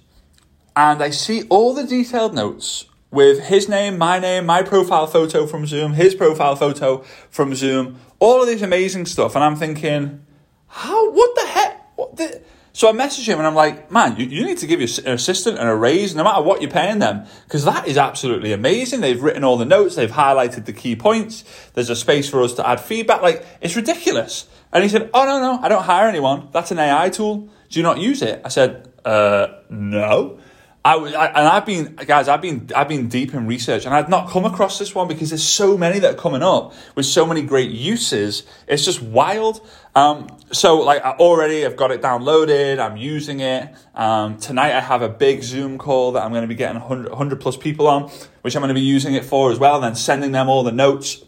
and 0.73 1.03
I 1.03 1.09
see 1.09 1.43
all 1.49 1.73
the 1.73 1.83
detailed 1.85 2.33
notes 2.33 2.85
with 3.13 3.41
his 3.41 3.69
name, 3.69 3.99
my 3.99 4.17
name, 4.17 4.47
my 4.47 4.63
profile 4.63 5.05
photo 5.05 5.45
from 5.45 5.67
Zoom, 5.67 5.93
his 5.93 6.15
profile 6.15 6.55
photo 6.55 7.03
from 7.29 7.53
Zoom, 7.53 7.99
all 8.19 8.41
of 8.41 8.47
this 8.47 8.63
amazing 8.63 9.05
stuff. 9.05 9.35
And 9.35 9.43
I'm 9.43 9.55
thinking, 9.55 10.25
how, 10.67 11.11
what 11.11 11.35
the 11.35 11.45
heck? 11.45 11.97
What 11.97 12.17
the? 12.17 12.41
So 12.75 12.89
I 12.89 12.91
message 12.91 13.29
him 13.29 13.37
and 13.37 13.45
I'm 13.45 13.53
like, 13.53 13.91
man, 13.91 14.17
you, 14.17 14.25
you 14.25 14.43
need 14.43 14.57
to 14.57 14.65
give 14.65 14.81
your 14.81 15.13
assistant 15.13 15.59
a 15.61 15.75
raise 15.75 16.15
no 16.15 16.23
matter 16.23 16.41
what 16.41 16.63
you're 16.63 16.71
paying 16.71 16.97
them. 16.97 17.27
Because 17.43 17.65
that 17.65 17.87
is 17.87 17.99
absolutely 17.99 18.51
amazing. 18.51 19.01
They've 19.01 19.21
written 19.21 19.43
all 19.43 19.57
the 19.57 19.65
notes, 19.65 19.95
they've 19.95 20.09
highlighted 20.09 20.65
the 20.65 20.73
key 20.73 20.95
points, 20.95 21.43
there's 21.75 21.91
a 21.91 21.95
space 21.95 22.27
for 22.27 22.41
us 22.41 22.53
to 22.55 22.67
add 22.67 22.81
feedback. 22.81 23.21
Like, 23.21 23.45
it's 23.61 23.75
ridiculous. 23.75 24.47
And 24.71 24.81
he 24.81 24.89
said, 24.89 25.11
oh, 25.13 25.23
no, 25.23 25.39
no, 25.39 25.59
I 25.61 25.69
don't 25.69 25.83
hire 25.83 26.07
anyone. 26.07 26.49
That's 26.51 26.71
an 26.71 26.79
AI 26.79 27.09
tool. 27.09 27.47
Do 27.69 27.79
you 27.79 27.83
not 27.83 27.99
use 27.99 28.23
it? 28.23 28.41
I 28.43 28.49
said, 28.49 28.91
uh, 29.05 29.49
no. 29.69 30.39
I, 30.85 30.95
I, 30.95 31.27
and 31.27 31.47
I've 31.47 31.65
been 31.65 31.95
guys, 31.95 32.27
I've 32.27 32.41
been 32.41 32.69
I've 32.75 32.89
been 32.89 33.07
deep 33.07 33.33
in 33.33 33.47
research, 33.47 33.85
and 33.85 33.95
I've 33.95 34.09
not 34.09 34.29
come 34.29 34.43
across 34.43 34.79
this 34.79 34.93
one 34.93 35.07
because 35.07 35.29
there's 35.29 35.43
so 35.43 35.77
many 35.77 35.99
that 35.99 36.15
are 36.15 36.17
coming 36.17 36.43
up 36.43 36.73
with 36.95 37.05
so 37.05 37.25
many 37.25 37.41
great 37.41 37.71
uses. 37.71 38.43
It's 38.67 38.83
just 38.83 39.01
wild. 39.01 39.65
Um, 39.95 40.27
so 40.51 40.81
like 40.81 41.03
I 41.05 41.11
already 41.11 41.61
have 41.61 41.77
got 41.77 41.91
it 41.91 42.01
downloaded. 42.01 42.79
I'm 42.79 42.97
using 42.97 43.39
it. 43.39 43.73
Um, 43.95 44.37
tonight 44.37 44.73
I 44.73 44.81
have 44.81 45.01
a 45.01 45.07
big 45.07 45.41
Zoom 45.43 45.77
call 45.77 46.11
that 46.13 46.23
I'm 46.23 46.31
going 46.31 46.41
to 46.41 46.47
be 46.49 46.55
getting 46.55 46.81
100, 46.81 47.09
100 47.09 47.39
plus 47.39 47.55
people 47.55 47.87
on, 47.87 48.11
which 48.41 48.55
I'm 48.55 48.61
going 48.61 48.67
to 48.67 48.73
be 48.73 48.81
using 48.81 49.13
it 49.13 49.23
for 49.23 49.53
as 49.53 49.59
well, 49.59 49.75
and 49.75 49.83
then 49.85 49.95
sending 49.95 50.33
them 50.33 50.49
all 50.49 50.63
the 50.63 50.73
notes. 50.73 51.23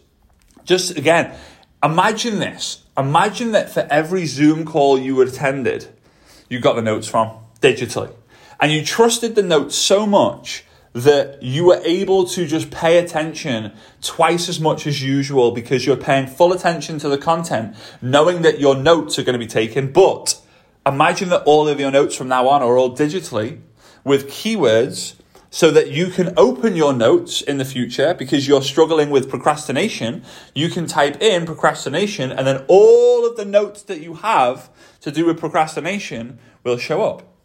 Just 0.64 0.98
again, 0.98 1.34
imagine 1.82 2.40
this. 2.40 2.82
Imagine 2.98 3.52
that 3.52 3.70
for 3.70 3.86
every 3.90 4.26
Zoom 4.26 4.66
call 4.66 4.98
you 4.98 5.18
attended, 5.22 5.88
you 6.50 6.60
got 6.60 6.76
the 6.76 6.82
notes 6.82 7.08
from 7.08 7.30
digitally 7.62 8.12
and 8.60 8.72
you 8.72 8.84
trusted 8.84 9.34
the 9.34 9.42
notes 9.42 9.76
so 9.76 10.06
much 10.06 10.64
that 10.96 11.42
you 11.42 11.66
were 11.66 11.80
able 11.84 12.24
to 12.24 12.46
just 12.46 12.70
pay 12.70 12.96
attention 12.96 13.70
twice 14.00 14.48
as 14.48 14.58
much 14.58 14.86
as 14.86 15.02
usual 15.02 15.50
because 15.50 15.84
you're 15.84 15.94
paying 15.94 16.26
full 16.26 16.54
attention 16.54 16.98
to 16.98 17.06
the 17.06 17.18
content, 17.18 17.76
knowing 18.00 18.40
that 18.40 18.58
your 18.58 18.74
notes 18.74 19.18
are 19.18 19.22
going 19.22 19.34
to 19.34 19.38
be 19.38 19.46
taken. 19.46 19.92
But 19.92 20.40
imagine 20.86 21.28
that 21.28 21.42
all 21.42 21.68
of 21.68 21.78
your 21.78 21.90
notes 21.90 22.16
from 22.16 22.28
now 22.28 22.48
on 22.48 22.62
are 22.62 22.78
all 22.78 22.96
digitally 22.96 23.60
with 24.04 24.28
keywords 24.28 25.16
so 25.50 25.70
that 25.70 25.90
you 25.90 26.06
can 26.06 26.32
open 26.38 26.76
your 26.76 26.94
notes 26.94 27.42
in 27.42 27.58
the 27.58 27.64
future 27.66 28.14
because 28.14 28.48
you're 28.48 28.62
struggling 28.62 29.10
with 29.10 29.28
procrastination. 29.28 30.24
You 30.54 30.70
can 30.70 30.86
type 30.86 31.20
in 31.20 31.44
procrastination 31.44 32.32
and 32.32 32.46
then 32.46 32.64
all 32.68 33.26
of 33.26 33.36
the 33.36 33.44
notes 33.44 33.82
that 33.82 34.00
you 34.00 34.14
have 34.14 34.70
to 35.02 35.10
do 35.10 35.26
with 35.26 35.38
procrastination 35.38 36.38
will 36.64 36.78
show 36.78 37.02
up. 37.02 37.35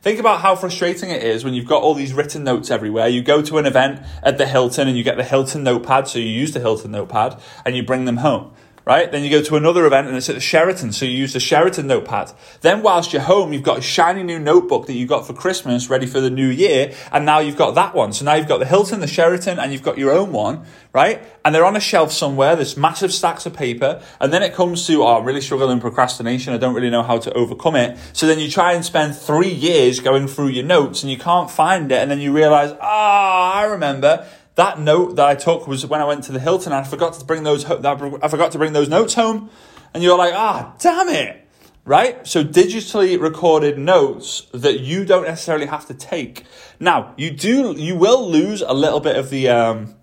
Think 0.00 0.20
about 0.20 0.40
how 0.40 0.54
frustrating 0.54 1.10
it 1.10 1.24
is 1.24 1.44
when 1.44 1.54
you've 1.54 1.66
got 1.66 1.82
all 1.82 1.94
these 1.94 2.12
written 2.12 2.44
notes 2.44 2.70
everywhere. 2.70 3.08
You 3.08 3.20
go 3.20 3.42
to 3.42 3.58
an 3.58 3.66
event 3.66 4.00
at 4.22 4.38
the 4.38 4.46
Hilton 4.46 4.86
and 4.86 4.96
you 4.96 5.02
get 5.02 5.16
the 5.16 5.24
Hilton 5.24 5.64
notepad, 5.64 6.06
so 6.06 6.20
you 6.20 6.26
use 6.26 6.52
the 6.52 6.60
Hilton 6.60 6.92
notepad 6.92 7.40
and 7.64 7.76
you 7.76 7.82
bring 7.82 8.04
them 8.04 8.18
home 8.18 8.52
right? 8.88 9.12
Then 9.12 9.22
you 9.22 9.28
go 9.28 9.42
to 9.42 9.56
another 9.56 9.84
event 9.84 10.08
and 10.08 10.16
it's 10.16 10.30
at 10.30 10.34
the 10.34 10.40
Sheraton, 10.40 10.92
so 10.92 11.04
you 11.04 11.14
use 11.14 11.34
the 11.34 11.40
Sheraton 11.40 11.86
notepad. 11.86 12.32
Then 12.62 12.82
whilst 12.82 13.12
you're 13.12 13.20
home, 13.20 13.52
you've 13.52 13.62
got 13.62 13.78
a 13.80 13.82
shiny 13.82 14.22
new 14.22 14.38
notebook 14.38 14.86
that 14.86 14.94
you 14.94 15.06
got 15.06 15.26
for 15.26 15.34
Christmas 15.34 15.90
ready 15.90 16.06
for 16.06 16.22
the 16.22 16.30
new 16.30 16.48
year, 16.48 16.94
and 17.12 17.26
now 17.26 17.38
you've 17.38 17.58
got 17.58 17.74
that 17.74 17.94
one. 17.94 18.14
So 18.14 18.24
now 18.24 18.32
you've 18.32 18.48
got 18.48 18.60
the 18.60 18.64
Hilton, 18.64 19.00
the 19.00 19.06
Sheraton, 19.06 19.58
and 19.58 19.74
you've 19.74 19.82
got 19.82 19.98
your 19.98 20.10
own 20.10 20.32
one, 20.32 20.64
right? 20.94 21.22
And 21.44 21.54
they're 21.54 21.66
on 21.66 21.76
a 21.76 21.80
shelf 21.80 22.12
somewhere, 22.12 22.56
there's 22.56 22.78
massive 22.78 23.12
stacks 23.12 23.44
of 23.44 23.52
paper, 23.52 24.02
and 24.22 24.32
then 24.32 24.42
it 24.42 24.54
comes 24.54 24.86
to, 24.86 25.02
oh, 25.02 25.18
I'm 25.18 25.26
really 25.26 25.42
struggling 25.42 25.80
procrastination, 25.80 26.54
I 26.54 26.56
don't 26.56 26.74
really 26.74 26.88
know 26.88 27.02
how 27.02 27.18
to 27.18 27.32
overcome 27.34 27.76
it. 27.76 27.98
So 28.14 28.26
then 28.26 28.38
you 28.38 28.50
try 28.50 28.72
and 28.72 28.82
spend 28.82 29.14
three 29.14 29.52
years 29.52 30.00
going 30.00 30.28
through 30.28 30.48
your 30.48 30.64
notes 30.64 31.02
and 31.02 31.12
you 31.12 31.18
can't 31.18 31.50
find 31.50 31.92
it, 31.92 31.98
and 31.98 32.10
then 32.10 32.20
you 32.20 32.32
realize, 32.32 32.72
ah, 32.80 33.52
oh, 33.52 33.58
I 33.58 33.64
remember 33.64 34.26
that 34.58 34.80
note 34.80 35.14
that 35.14 35.26
I 35.26 35.36
took 35.36 35.68
was 35.68 35.86
when 35.86 36.00
I 36.00 36.04
went 36.04 36.24
to 36.24 36.32
the 36.32 36.40
Hilton. 36.40 36.72
I 36.72 36.82
forgot 36.82 37.14
to 37.14 37.24
bring 37.24 37.44
those. 37.44 37.64
I 37.64 38.28
forgot 38.28 38.50
to 38.52 38.58
bring 38.58 38.72
those 38.72 38.88
notes 38.88 39.14
home, 39.14 39.50
and 39.94 40.02
you're 40.02 40.18
like, 40.18 40.34
ah, 40.34 40.74
damn 40.80 41.08
it, 41.08 41.46
right? 41.84 42.26
So 42.26 42.42
digitally 42.42 43.20
recorded 43.20 43.78
notes 43.78 44.48
that 44.52 44.80
you 44.80 45.04
don't 45.04 45.22
necessarily 45.22 45.66
have 45.66 45.86
to 45.86 45.94
take. 45.94 46.44
Now 46.80 47.14
you 47.16 47.30
do. 47.30 47.72
You 47.78 47.94
will 47.94 48.28
lose 48.28 48.60
a 48.60 48.74
little 48.74 48.98
bit 48.98 49.14
of 49.14 49.30
the 49.30 49.48
um, 49.48 49.94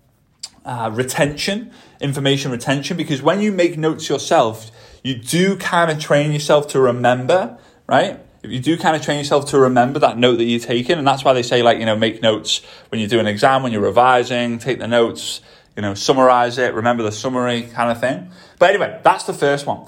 uh, 0.64 0.90
retention, 0.90 1.70
information 2.00 2.50
retention, 2.50 2.96
because 2.96 3.20
when 3.20 3.42
you 3.42 3.52
make 3.52 3.76
notes 3.76 4.08
yourself, 4.08 4.70
you 5.04 5.16
do 5.16 5.56
kind 5.58 5.90
of 5.90 5.98
train 5.98 6.32
yourself 6.32 6.66
to 6.68 6.80
remember, 6.80 7.58
right? 7.86 8.25
You 8.50 8.60
do 8.60 8.76
kind 8.76 8.96
of 8.96 9.02
train 9.02 9.18
yourself 9.18 9.50
to 9.50 9.58
remember 9.58 9.98
that 10.00 10.18
note 10.18 10.36
that 10.36 10.44
you're 10.44 10.60
taking, 10.60 10.98
and 10.98 11.06
that's 11.06 11.24
why 11.24 11.32
they 11.32 11.42
say, 11.42 11.62
like, 11.62 11.78
you 11.78 11.86
know, 11.86 11.96
make 11.96 12.22
notes 12.22 12.62
when 12.90 13.00
you 13.00 13.06
do 13.06 13.18
an 13.18 13.26
exam, 13.26 13.62
when 13.62 13.72
you're 13.72 13.82
revising, 13.82 14.58
take 14.58 14.78
the 14.78 14.88
notes, 14.88 15.40
you 15.76 15.82
know, 15.82 15.94
summarize 15.94 16.58
it, 16.58 16.74
remember 16.74 17.02
the 17.02 17.12
summary 17.12 17.62
kind 17.62 17.90
of 17.90 18.00
thing. 18.00 18.30
But 18.58 18.70
anyway, 18.70 19.00
that's 19.02 19.24
the 19.24 19.34
first 19.34 19.66
one. 19.66 19.86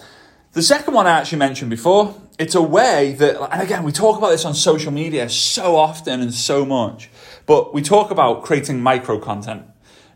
The 0.52 0.62
second 0.62 0.94
one 0.94 1.06
I 1.06 1.18
actually 1.18 1.38
mentioned 1.38 1.70
before, 1.70 2.14
it's 2.38 2.54
a 2.54 2.62
way 2.62 3.14
that, 3.18 3.52
and 3.52 3.62
again, 3.62 3.82
we 3.84 3.92
talk 3.92 4.18
about 4.18 4.30
this 4.30 4.44
on 4.44 4.54
social 4.54 4.92
media 4.92 5.28
so 5.28 5.76
often 5.76 6.20
and 6.20 6.32
so 6.32 6.64
much, 6.64 7.10
but 7.46 7.74
we 7.74 7.82
talk 7.82 8.10
about 8.10 8.44
creating 8.44 8.80
micro 8.80 9.18
content. 9.18 9.62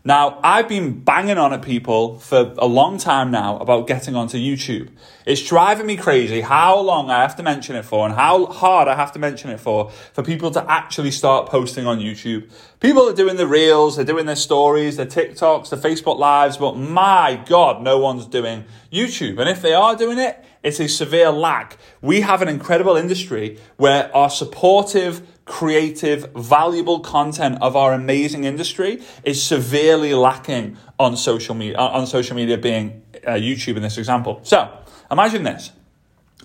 Now, 0.05 0.37
I've 0.43 0.67
been 0.67 0.99
banging 0.99 1.37
on 1.37 1.53
at 1.53 1.61
people 1.61 2.19
for 2.19 2.53
a 2.57 2.65
long 2.65 2.97
time 2.97 3.31
now 3.31 3.57
about 3.59 3.87
getting 3.87 4.17
onto 4.17 4.37
YouTube. 4.37 4.89
It's 5.25 5.41
driving 5.41 5.85
me 5.85 5.95
crazy 5.95 6.41
how 6.41 6.77
long 6.81 7.09
I 7.09 7.21
have 7.21 7.37
to 7.37 7.43
mention 7.43 7.77
it 7.77 7.85
for 7.85 8.05
and 8.05 8.13
how 8.13 8.47
hard 8.47 8.89
I 8.89 8.95
have 8.95 9.13
to 9.13 9.19
mention 9.19 9.49
it 9.49 9.61
for 9.61 9.91
for 10.11 10.21
people 10.21 10.51
to 10.51 10.69
actually 10.69 11.11
start 11.11 11.47
posting 11.47 11.87
on 11.87 11.99
YouTube. 11.99 12.51
People 12.81 13.07
are 13.07 13.13
doing 13.13 13.37
the 13.37 13.47
reels, 13.47 13.95
they're 13.95 14.03
doing 14.03 14.25
their 14.25 14.35
stories, 14.35 14.97
their 14.97 15.05
TikToks, 15.05 15.69
their 15.69 15.79
Facebook 15.79 16.19
lives, 16.19 16.57
but 16.57 16.75
my 16.75 17.41
God, 17.45 17.81
no 17.81 17.97
one's 17.97 18.25
doing 18.25 18.65
YouTube. 18.91 19.39
And 19.39 19.47
if 19.47 19.61
they 19.61 19.73
are 19.73 19.95
doing 19.95 20.17
it, 20.17 20.43
it's 20.63 20.81
a 20.81 20.87
severe 20.87 21.29
lack. 21.29 21.77
We 22.01 22.21
have 22.21 22.41
an 22.41 22.49
incredible 22.49 22.97
industry 22.97 23.59
where 23.77 24.13
our 24.15 24.29
supportive, 24.29 25.32
creative, 25.45 26.31
valuable 26.35 26.99
content 26.99 27.57
of 27.61 27.75
our 27.75 27.93
amazing 27.93 28.45
industry 28.45 29.01
is 29.23 29.43
severely 29.43 30.13
lacking 30.13 30.77
on 30.97 31.17
social 31.17 31.55
media, 31.55 31.77
on 31.77 32.07
social 32.07 32.35
media 32.35 32.57
being 32.57 33.01
uh, 33.25 33.31
YouTube 33.31 33.75
in 33.75 33.83
this 33.83 33.97
example. 33.97 34.39
So 34.43 34.71
imagine 35.11 35.43
this, 35.43 35.71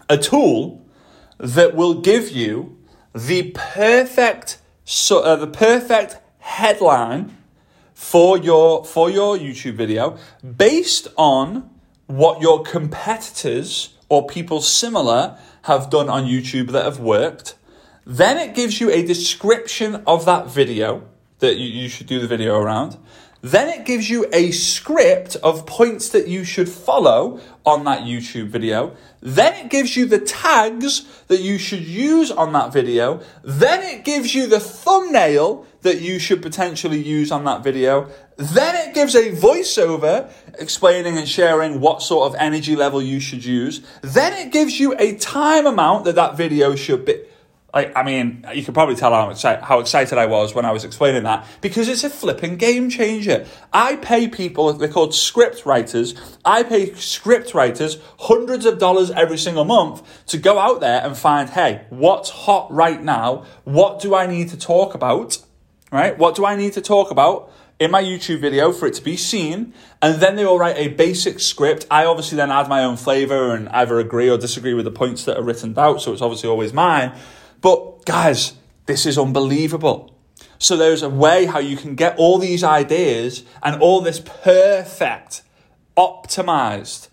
a 0.08 0.18
tool 0.18 0.84
that 1.38 1.74
will 1.74 2.00
give 2.00 2.30
you 2.30 2.76
the 3.14 3.52
perfect, 3.54 4.58
so, 4.84 5.20
uh, 5.20 5.36
the 5.36 5.46
perfect 5.46 6.18
headline 6.38 7.36
for 7.94 8.38
your, 8.38 8.84
for 8.84 9.10
your 9.10 9.36
YouTube 9.36 9.74
video 9.74 10.16
based 10.56 11.08
on 11.16 11.70
what 12.06 12.40
your 12.40 12.62
competitors 12.62 13.94
or 14.08 14.26
people 14.26 14.60
similar 14.60 15.38
have 15.62 15.90
done 15.90 16.08
on 16.08 16.24
YouTube 16.24 16.70
that 16.70 16.84
have 16.84 16.98
worked. 16.98 17.54
Then 18.08 18.38
it 18.38 18.54
gives 18.54 18.80
you 18.80 18.90
a 18.90 19.02
description 19.02 20.02
of 20.06 20.24
that 20.24 20.46
video 20.46 21.06
that 21.40 21.58
you, 21.58 21.66
you 21.66 21.90
should 21.90 22.06
do 22.06 22.20
the 22.20 22.26
video 22.26 22.58
around. 22.58 22.96
Then 23.42 23.68
it 23.68 23.84
gives 23.84 24.08
you 24.08 24.24
a 24.32 24.50
script 24.50 25.36
of 25.36 25.66
points 25.66 26.08
that 26.08 26.26
you 26.26 26.42
should 26.42 26.70
follow 26.70 27.38
on 27.66 27.84
that 27.84 28.04
YouTube 28.04 28.48
video. 28.48 28.96
Then 29.20 29.62
it 29.62 29.70
gives 29.70 29.94
you 29.94 30.06
the 30.06 30.20
tags 30.20 31.06
that 31.28 31.40
you 31.40 31.58
should 31.58 31.84
use 31.84 32.30
on 32.30 32.54
that 32.54 32.72
video. 32.72 33.20
Then 33.44 33.82
it 33.82 34.06
gives 34.06 34.34
you 34.34 34.46
the 34.46 34.58
thumbnail 34.58 35.66
that 35.82 36.00
you 36.00 36.18
should 36.18 36.40
potentially 36.40 37.02
use 37.02 37.30
on 37.30 37.44
that 37.44 37.62
video. 37.62 38.08
Then 38.36 38.88
it 38.88 38.94
gives 38.94 39.14
a 39.14 39.32
voiceover 39.32 40.32
explaining 40.58 41.18
and 41.18 41.28
sharing 41.28 41.78
what 41.80 42.00
sort 42.00 42.32
of 42.32 42.40
energy 42.40 42.74
level 42.74 43.02
you 43.02 43.20
should 43.20 43.44
use. 43.44 43.82
Then 44.00 44.32
it 44.32 44.50
gives 44.50 44.80
you 44.80 44.96
a 44.98 45.14
time 45.16 45.66
amount 45.66 46.06
that 46.06 46.14
that 46.14 46.38
video 46.38 46.74
should 46.74 47.04
be. 47.04 47.22
Like, 47.74 47.92
I 47.94 48.02
mean, 48.02 48.46
you 48.54 48.64
can 48.64 48.72
probably 48.72 48.94
tell 48.94 49.12
how, 49.12 49.28
excited, 49.28 49.62
how 49.62 49.80
excited 49.80 50.16
I 50.16 50.24
was 50.24 50.54
when 50.54 50.64
I 50.64 50.72
was 50.72 50.84
explaining 50.84 51.24
that 51.24 51.46
because 51.60 51.86
it's 51.86 52.02
a 52.02 52.08
flipping 52.08 52.56
game 52.56 52.88
changer. 52.88 53.46
I 53.74 53.96
pay 53.96 54.26
people, 54.26 54.72
they're 54.72 54.88
called 54.88 55.14
script 55.14 55.66
writers. 55.66 56.14
I 56.46 56.62
pay 56.62 56.94
script 56.94 57.52
writers 57.52 57.98
hundreds 58.20 58.64
of 58.64 58.78
dollars 58.78 59.10
every 59.10 59.36
single 59.36 59.66
month 59.66 60.02
to 60.26 60.38
go 60.38 60.58
out 60.58 60.80
there 60.80 61.04
and 61.04 61.14
find, 61.14 61.50
hey, 61.50 61.84
what's 61.90 62.30
hot 62.30 62.72
right 62.72 63.02
now? 63.02 63.44
What 63.64 64.00
do 64.00 64.14
I 64.14 64.26
need 64.26 64.48
to 64.48 64.56
talk 64.56 64.94
about? 64.94 65.38
Right? 65.92 66.16
What 66.16 66.36
do 66.36 66.46
I 66.46 66.56
need 66.56 66.72
to 66.72 66.80
talk 66.80 67.10
about? 67.10 67.52
in 67.80 67.92
my 67.92 68.02
YouTube 68.02 68.40
video 68.40 68.72
for 68.72 68.86
it 68.86 68.94
to 68.94 69.02
be 69.02 69.16
seen, 69.16 69.72
and 70.02 70.20
then 70.20 70.34
they 70.34 70.44
will 70.44 70.58
write 70.58 70.76
a 70.76 70.88
basic 70.88 71.38
script. 71.38 71.86
I 71.88 72.06
obviously 72.06 72.34
then 72.34 72.50
add 72.50 72.68
my 72.68 72.82
own 72.82 72.96
flavor 72.96 73.54
and 73.54 73.68
either 73.68 74.00
agree 74.00 74.28
or 74.28 74.36
disagree 74.36 74.74
with 74.74 74.84
the 74.84 74.90
points 74.90 75.24
that 75.26 75.36
are 75.36 75.44
written 75.44 75.78
out, 75.78 76.02
so 76.02 76.12
it's 76.12 76.20
obviously 76.20 76.48
always 76.48 76.72
mine. 76.72 77.12
But 77.60 78.04
guys, 78.04 78.54
this 78.86 79.06
is 79.06 79.18
unbelievable. 79.18 80.14
So 80.58 80.76
there's 80.76 81.02
a 81.02 81.08
way 81.08 81.46
how 81.46 81.58
you 81.58 81.76
can 81.76 81.94
get 81.94 82.16
all 82.18 82.38
these 82.38 82.64
ideas 82.64 83.44
and 83.62 83.80
all 83.80 84.00
this 84.00 84.20
perfect, 84.20 85.42
optimized, 85.96 87.08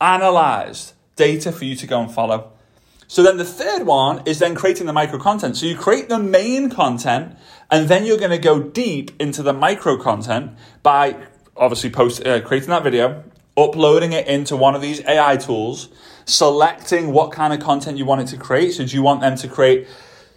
analyzed 0.00 0.92
data 1.16 1.52
for 1.52 1.64
you 1.64 1.76
to 1.76 1.86
go 1.86 2.00
and 2.00 2.10
follow. 2.10 2.52
So 3.06 3.22
then 3.22 3.36
the 3.36 3.44
third 3.44 3.84
one 3.84 4.22
is 4.26 4.38
then 4.38 4.54
creating 4.54 4.86
the 4.86 4.92
micro 4.92 5.18
content. 5.18 5.56
So 5.56 5.66
you 5.66 5.76
create 5.76 6.08
the 6.08 6.18
main 6.18 6.70
content 6.70 7.36
and 7.70 7.88
then 7.88 8.06
you're 8.06 8.18
going 8.18 8.30
to 8.30 8.38
go 8.38 8.60
deep 8.62 9.10
into 9.20 9.42
the 9.42 9.52
micro 9.52 9.98
content 9.98 10.52
by 10.82 11.16
obviously 11.56 11.90
post 11.90 12.26
uh, 12.26 12.40
creating 12.40 12.70
that 12.70 12.82
video, 12.82 13.22
uploading 13.56 14.12
it 14.12 14.26
into 14.26 14.56
one 14.56 14.74
of 14.74 14.82
these 14.82 15.04
AI 15.06 15.36
tools, 15.36 15.88
selecting 16.24 17.12
what 17.12 17.32
kind 17.32 17.52
of 17.52 17.60
content 17.60 17.98
you 17.98 18.04
want 18.04 18.22
it 18.22 18.28
to 18.28 18.36
create. 18.36 18.72
So 18.72 18.84
do 18.84 18.94
you 18.94 19.02
want 19.02 19.20
them 19.20 19.36
to 19.36 19.48
create 19.48 19.86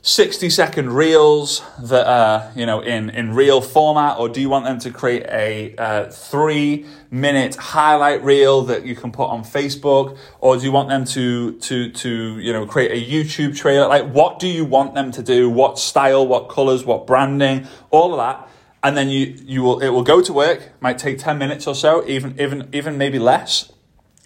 60 0.05 0.51
second 0.51 0.91
reels 0.91 1.63
that 1.79 2.05
are 2.05 2.51
you 2.55 2.67
know 2.67 2.79
in 2.79 3.09
in 3.09 3.33
reel 3.33 3.59
format 3.59 4.19
or 4.19 4.29
do 4.29 4.39
you 4.39 4.47
want 4.47 4.63
them 4.63 4.77
to 4.77 4.91
create 4.91 5.23
a 5.23 5.75
uh, 5.79 6.11
three 6.11 6.85
minute 7.09 7.55
highlight 7.55 8.23
reel 8.23 8.61
that 8.61 8.85
you 8.85 8.95
can 8.95 9.11
put 9.11 9.25
on 9.25 9.43
facebook 9.43 10.15
or 10.41 10.57
do 10.57 10.63
you 10.63 10.71
want 10.71 10.89
them 10.89 11.05
to 11.05 11.53
to 11.53 11.89
to 11.89 12.37
you 12.37 12.53
know 12.53 12.67
create 12.67 12.91
a 12.91 13.11
youtube 13.11 13.57
trailer? 13.57 13.87
Like 13.87 14.07
what 14.11 14.37
do 14.37 14.47
you 14.47 14.63
want 14.63 14.93
them 14.93 15.11
to 15.11 15.23
do? 15.23 15.49
What 15.49 15.79
style? 15.79 16.27
What 16.27 16.49
colors? 16.49 16.85
What 16.85 17.07
branding? 17.07 17.65
All 17.89 18.13
of 18.13 18.19
that 18.19 18.47
and 18.85 18.95
then 18.95 19.09
you 19.09 19.35
you 19.43 19.63
will 19.63 19.79
it 19.79 19.89
will 19.89 20.03
go 20.03 20.21
to 20.21 20.31
work 20.31 20.71
might 20.79 20.99
take 20.99 21.17
10 21.17 21.39
minutes 21.39 21.65
or 21.65 21.73
so 21.73 22.07
even 22.07 22.39
even 22.39 22.69
even 22.71 22.97
maybe 22.97 23.17
less 23.17 23.71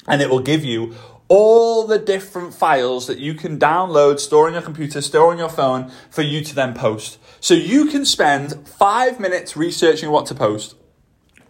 and 0.06 0.22
it 0.22 0.30
will 0.30 0.42
give 0.42 0.66
you 0.66 0.94
all 1.30 1.88
the 1.88 1.98
different 1.98 2.54
files 2.54 3.06
that 3.06 3.20
you 3.20 3.36
can 3.36 3.60
download, 3.60 4.20
store 4.20 4.48
on 4.48 4.54
your 4.54 4.64
computer, 4.64 5.00
store 5.00 5.32
on 5.32 5.38
your 5.38 5.48
phone 5.48 5.92
for 6.10 6.24
you 6.24 6.44
to 6.44 6.56
then 6.56 6.74
post. 6.74 7.20
So 7.40 7.54
you 7.54 7.86
can 7.86 8.04
spend 8.04 8.68
five 8.68 9.20
minutes 9.20 9.56
researching 9.56 10.10
what 10.10 10.26
to 10.26 10.36
post, 10.36 10.76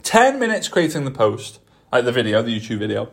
10 0.03 0.37
minutes 0.37 0.67
creating 0.67 1.05
the 1.05 1.11
post, 1.11 1.61
like 1.93 2.03
the 2.03 2.11
video, 2.11 2.41
the 2.41 2.59
YouTube 2.59 2.79
video, 2.79 3.09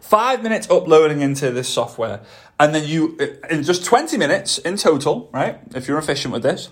five 0.00 0.42
minutes 0.42 0.70
uploading 0.70 1.20
into 1.20 1.50
this 1.50 1.68
software, 1.68 2.22
and 2.58 2.74
then 2.74 2.88
you, 2.88 3.18
in 3.50 3.62
just 3.62 3.84
20 3.84 4.16
minutes 4.16 4.56
in 4.56 4.78
total, 4.78 5.28
right? 5.34 5.60
If 5.74 5.86
you're 5.86 5.98
efficient 5.98 6.32
with 6.32 6.42
this, 6.42 6.70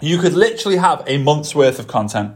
you 0.00 0.18
could 0.18 0.34
literally 0.34 0.78
have 0.78 1.02
a 1.06 1.18
month's 1.18 1.54
worth 1.54 1.78
of 1.78 1.86
content. 1.86 2.34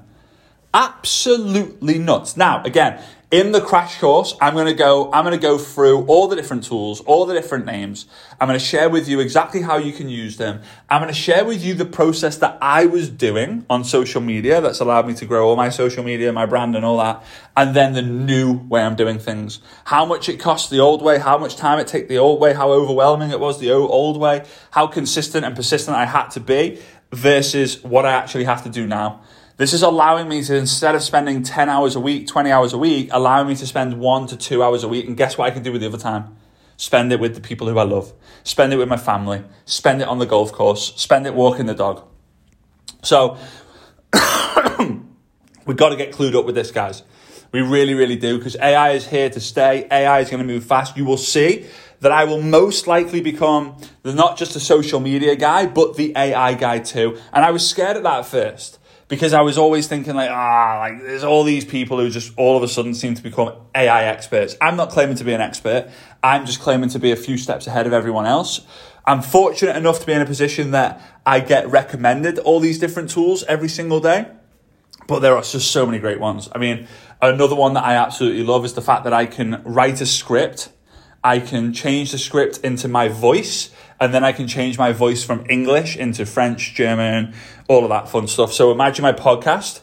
Absolutely 0.72 1.98
nuts. 1.98 2.36
Now, 2.36 2.62
again, 2.64 3.02
In 3.34 3.50
the 3.50 3.60
crash 3.60 3.98
course, 3.98 4.36
I'm 4.40 4.54
going 4.54 4.68
to 4.68 4.74
go, 4.74 5.10
I'm 5.10 5.24
going 5.24 5.36
to 5.36 5.42
go 5.42 5.58
through 5.58 6.06
all 6.06 6.28
the 6.28 6.36
different 6.36 6.62
tools, 6.62 7.00
all 7.00 7.26
the 7.26 7.34
different 7.34 7.66
names. 7.66 8.06
I'm 8.40 8.46
going 8.46 8.60
to 8.60 8.64
share 8.64 8.88
with 8.88 9.08
you 9.08 9.18
exactly 9.18 9.60
how 9.60 9.76
you 9.76 9.92
can 9.92 10.08
use 10.08 10.36
them. 10.36 10.60
I'm 10.88 11.02
going 11.02 11.12
to 11.12 11.18
share 11.18 11.44
with 11.44 11.64
you 11.64 11.74
the 11.74 11.84
process 11.84 12.36
that 12.36 12.58
I 12.62 12.86
was 12.86 13.08
doing 13.08 13.66
on 13.68 13.82
social 13.82 14.20
media 14.20 14.60
that's 14.60 14.78
allowed 14.78 15.08
me 15.08 15.14
to 15.14 15.26
grow 15.26 15.48
all 15.48 15.56
my 15.56 15.70
social 15.70 16.04
media, 16.04 16.32
my 16.32 16.46
brand 16.46 16.76
and 16.76 16.84
all 16.84 16.98
that. 16.98 17.24
And 17.56 17.74
then 17.74 17.94
the 17.94 18.02
new 18.02 18.52
way 18.68 18.82
I'm 18.82 18.94
doing 18.94 19.18
things. 19.18 19.58
How 19.86 20.04
much 20.04 20.28
it 20.28 20.38
cost 20.38 20.70
the 20.70 20.78
old 20.78 21.02
way, 21.02 21.18
how 21.18 21.36
much 21.36 21.56
time 21.56 21.80
it 21.80 21.88
took 21.88 22.06
the 22.06 22.18
old 22.18 22.40
way, 22.40 22.54
how 22.54 22.70
overwhelming 22.70 23.32
it 23.32 23.40
was 23.40 23.58
the 23.58 23.72
old 23.72 24.16
way, 24.16 24.44
how 24.70 24.86
consistent 24.86 25.44
and 25.44 25.56
persistent 25.56 25.96
I 25.96 26.04
had 26.04 26.28
to 26.28 26.40
be 26.40 26.80
versus 27.14 27.82
what 27.82 28.04
I 28.04 28.12
actually 28.12 28.44
have 28.44 28.62
to 28.64 28.68
do 28.68 28.86
now. 28.86 29.22
This 29.56 29.72
is 29.72 29.82
allowing 29.82 30.28
me 30.28 30.42
to, 30.42 30.56
instead 30.56 30.94
of 30.94 31.02
spending 31.02 31.42
10 31.44 31.68
hours 31.68 31.94
a 31.94 32.00
week, 32.00 32.26
20 32.26 32.50
hours 32.50 32.72
a 32.72 32.78
week, 32.78 33.08
allowing 33.12 33.46
me 33.46 33.54
to 33.56 33.66
spend 33.66 34.00
one 34.00 34.26
to 34.26 34.36
two 34.36 34.62
hours 34.62 34.82
a 34.82 34.88
week. 34.88 35.06
And 35.06 35.16
guess 35.16 35.38
what 35.38 35.46
I 35.46 35.52
can 35.52 35.62
do 35.62 35.70
with 35.70 35.80
the 35.80 35.86
other 35.86 35.98
time? 35.98 36.36
Spend 36.76 37.12
it 37.12 37.20
with 37.20 37.36
the 37.36 37.40
people 37.40 37.68
who 37.68 37.78
I 37.78 37.84
love, 37.84 38.12
spend 38.42 38.72
it 38.72 38.78
with 38.78 38.88
my 38.88 38.96
family, 38.96 39.44
spend 39.64 40.02
it 40.02 40.08
on 40.08 40.18
the 40.18 40.26
golf 40.26 40.50
course, 40.50 40.92
spend 40.96 41.24
it 41.24 41.32
walking 41.32 41.66
the 41.66 41.74
dog. 41.74 42.02
So, 43.04 43.38
we've 45.66 45.76
got 45.76 45.90
to 45.90 45.96
get 45.96 46.12
clued 46.12 46.34
up 46.34 46.44
with 46.44 46.56
this, 46.56 46.72
guys. 46.72 47.04
We 47.52 47.60
really, 47.60 47.94
really 47.94 48.16
do, 48.16 48.38
because 48.38 48.56
AI 48.56 48.90
is 48.90 49.06
here 49.06 49.30
to 49.30 49.38
stay. 49.38 49.86
AI 49.88 50.18
is 50.18 50.30
going 50.30 50.44
to 50.44 50.46
move 50.46 50.64
fast. 50.64 50.96
You 50.96 51.04
will 51.04 51.16
see 51.16 51.66
that 52.04 52.12
I 52.12 52.24
will 52.24 52.42
most 52.42 52.86
likely 52.86 53.22
become 53.22 53.78
not 54.04 54.36
just 54.36 54.54
a 54.56 54.60
social 54.60 55.00
media 55.00 55.36
guy, 55.36 55.64
but 55.64 55.96
the 55.96 56.12
AI 56.14 56.52
guy 56.52 56.78
too. 56.78 57.18
And 57.32 57.42
I 57.42 57.50
was 57.50 57.66
scared 57.66 57.96
at 57.96 58.02
that 58.02 58.18
at 58.18 58.26
first 58.26 58.78
because 59.08 59.32
I 59.32 59.40
was 59.40 59.56
always 59.56 59.86
thinking 59.86 60.14
like, 60.14 60.28
ah, 60.30 60.80
like 60.80 61.00
there's 61.00 61.24
all 61.24 61.44
these 61.44 61.64
people 61.64 61.98
who 61.98 62.10
just 62.10 62.34
all 62.36 62.58
of 62.58 62.62
a 62.62 62.68
sudden 62.68 62.92
seem 62.92 63.14
to 63.14 63.22
become 63.22 63.54
AI 63.74 64.04
experts. 64.04 64.54
I'm 64.60 64.76
not 64.76 64.90
claiming 64.90 65.16
to 65.16 65.24
be 65.24 65.32
an 65.32 65.40
expert. 65.40 65.90
I'm 66.22 66.44
just 66.44 66.60
claiming 66.60 66.90
to 66.90 66.98
be 66.98 67.10
a 67.10 67.16
few 67.16 67.38
steps 67.38 67.66
ahead 67.66 67.86
of 67.86 67.94
everyone 67.94 68.26
else. 68.26 68.60
I'm 69.06 69.22
fortunate 69.22 69.74
enough 69.74 70.00
to 70.00 70.06
be 70.06 70.12
in 70.12 70.20
a 70.20 70.26
position 70.26 70.72
that 70.72 71.00
I 71.24 71.40
get 71.40 71.70
recommended 71.70 72.38
all 72.38 72.60
these 72.60 72.78
different 72.78 73.08
tools 73.08 73.44
every 73.44 73.70
single 73.70 74.00
day. 74.00 74.30
But 75.06 75.20
there 75.20 75.34
are 75.36 75.42
just 75.42 75.70
so 75.70 75.86
many 75.86 76.00
great 76.00 76.20
ones. 76.20 76.50
I 76.54 76.58
mean, 76.58 76.86
another 77.22 77.54
one 77.54 77.72
that 77.74 77.84
I 77.84 77.94
absolutely 77.94 78.44
love 78.44 78.66
is 78.66 78.74
the 78.74 78.82
fact 78.82 79.04
that 79.04 79.14
I 79.14 79.24
can 79.24 79.62
write 79.64 80.02
a 80.02 80.06
script. 80.06 80.68
I 81.24 81.40
can 81.40 81.72
change 81.72 82.12
the 82.12 82.18
script 82.18 82.58
into 82.58 82.86
my 82.86 83.08
voice 83.08 83.70
and 83.98 84.12
then 84.12 84.22
I 84.22 84.32
can 84.32 84.46
change 84.46 84.78
my 84.78 84.92
voice 84.92 85.24
from 85.24 85.46
English 85.48 85.96
into 85.96 86.26
French, 86.26 86.74
German, 86.74 87.34
all 87.66 87.82
of 87.82 87.88
that 87.88 88.10
fun 88.10 88.28
stuff. 88.28 88.52
So 88.52 88.70
imagine 88.70 89.02
my 89.02 89.14
podcast. 89.14 89.80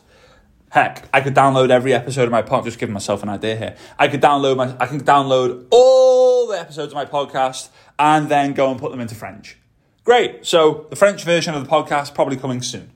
Heck, 0.69 1.09
I 1.11 1.19
could 1.19 1.33
download 1.33 1.71
every 1.71 1.93
episode 1.93 2.25
of 2.25 2.31
my 2.31 2.43
podcast. 2.43 2.65
Just 2.65 2.79
giving 2.79 2.93
myself 2.93 3.23
an 3.23 3.29
idea 3.29 3.55
here. 3.55 3.75
I 3.97 4.07
could 4.07 4.21
download 4.21 4.55
my. 4.55 4.75
I 4.79 4.85
can 4.85 5.03
download 5.03 5.65
all 5.71 6.47
the 6.47 6.59
episodes 6.59 6.93
of 6.93 6.95
my 6.95 7.05
podcast 7.05 7.69
and 7.97 8.29
then 8.29 8.53
go 8.53 8.69
and 8.69 8.79
put 8.79 8.91
them 8.91 9.01
into 9.01 9.15
French. 9.15 9.57
Great. 10.03 10.45
So 10.45 10.85
the 10.89 10.95
French 10.95 11.23
version 11.23 11.55
of 11.55 11.63
the 11.63 11.69
podcast 11.69 12.13
probably 12.13 12.37
coming 12.37 12.61
soon. 12.61 12.91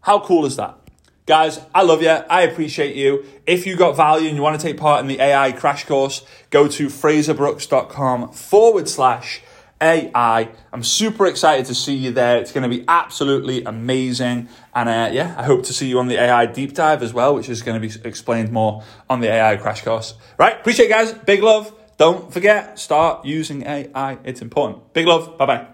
How 0.00 0.18
cool 0.18 0.46
is 0.46 0.56
that? 0.56 0.81
Guys, 1.24 1.60
I 1.72 1.82
love 1.82 2.02
you. 2.02 2.08
I 2.08 2.42
appreciate 2.42 2.96
you. 2.96 3.24
If 3.46 3.64
you 3.64 3.76
got 3.76 3.96
value 3.96 4.26
and 4.26 4.36
you 4.36 4.42
want 4.42 4.60
to 4.60 4.66
take 4.66 4.76
part 4.76 5.00
in 5.00 5.06
the 5.06 5.20
AI 5.20 5.52
crash 5.52 5.84
course, 5.84 6.26
go 6.50 6.66
to 6.66 6.86
frazerbrookes.com 6.88 8.32
forward 8.32 8.88
slash 8.88 9.40
AI. 9.80 10.48
I'm 10.72 10.82
super 10.82 11.26
excited 11.26 11.66
to 11.66 11.76
see 11.76 11.94
you 11.94 12.10
there. 12.10 12.38
It's 12.38 12.50
going 12.52 12.68
to 12.68 12.68
be 12.68 12.84
absolutely 12.88 13.62
amazing. 13.62 14.48
And 14.74 14.88
uh, 14.88 15.10
yeah, 15.12 15.34
I 15.38 15.44
hope 15.44 15.64
to 15.64 15.72
see 15.72 15.88
you 15.88 16.00
on 16.00 16.08
the 16.08 16.20
AI 16.20 16.46
deep 16.46 16.74
dive 16.74 17.02
as 17.02 17.14
well, 17.14 17.34
which 17.36 17.48
is 17.48 17.62
going 17.62 17.80
to 17.80 17.88
be 17.88 17.94
explained 18.08 18.50
more 18.50 18.82
on 19.08 19.20
the 19.20 19.28
AI 19.28 19.56
crash 19.56 19.82
course. 19.82 20.14
Right? 20.38 20.56
Appreciate 20.56 20.86
it, 20.86 20.90
guys. 20.90 21.12
Big 21.12 21.42
love. 21.42 21.72
Don't 21.98 22.32
forget, 22.32 22.80
start 22.80 23.24
using 23.24 23.64
AI. 23.64 24.18
It's 24.24 24.42
important. 24.42 24.92
Big 24.92 25.06
love. 25.06 25.38
Bye 25.38 25.46
bye. 25.46 25.71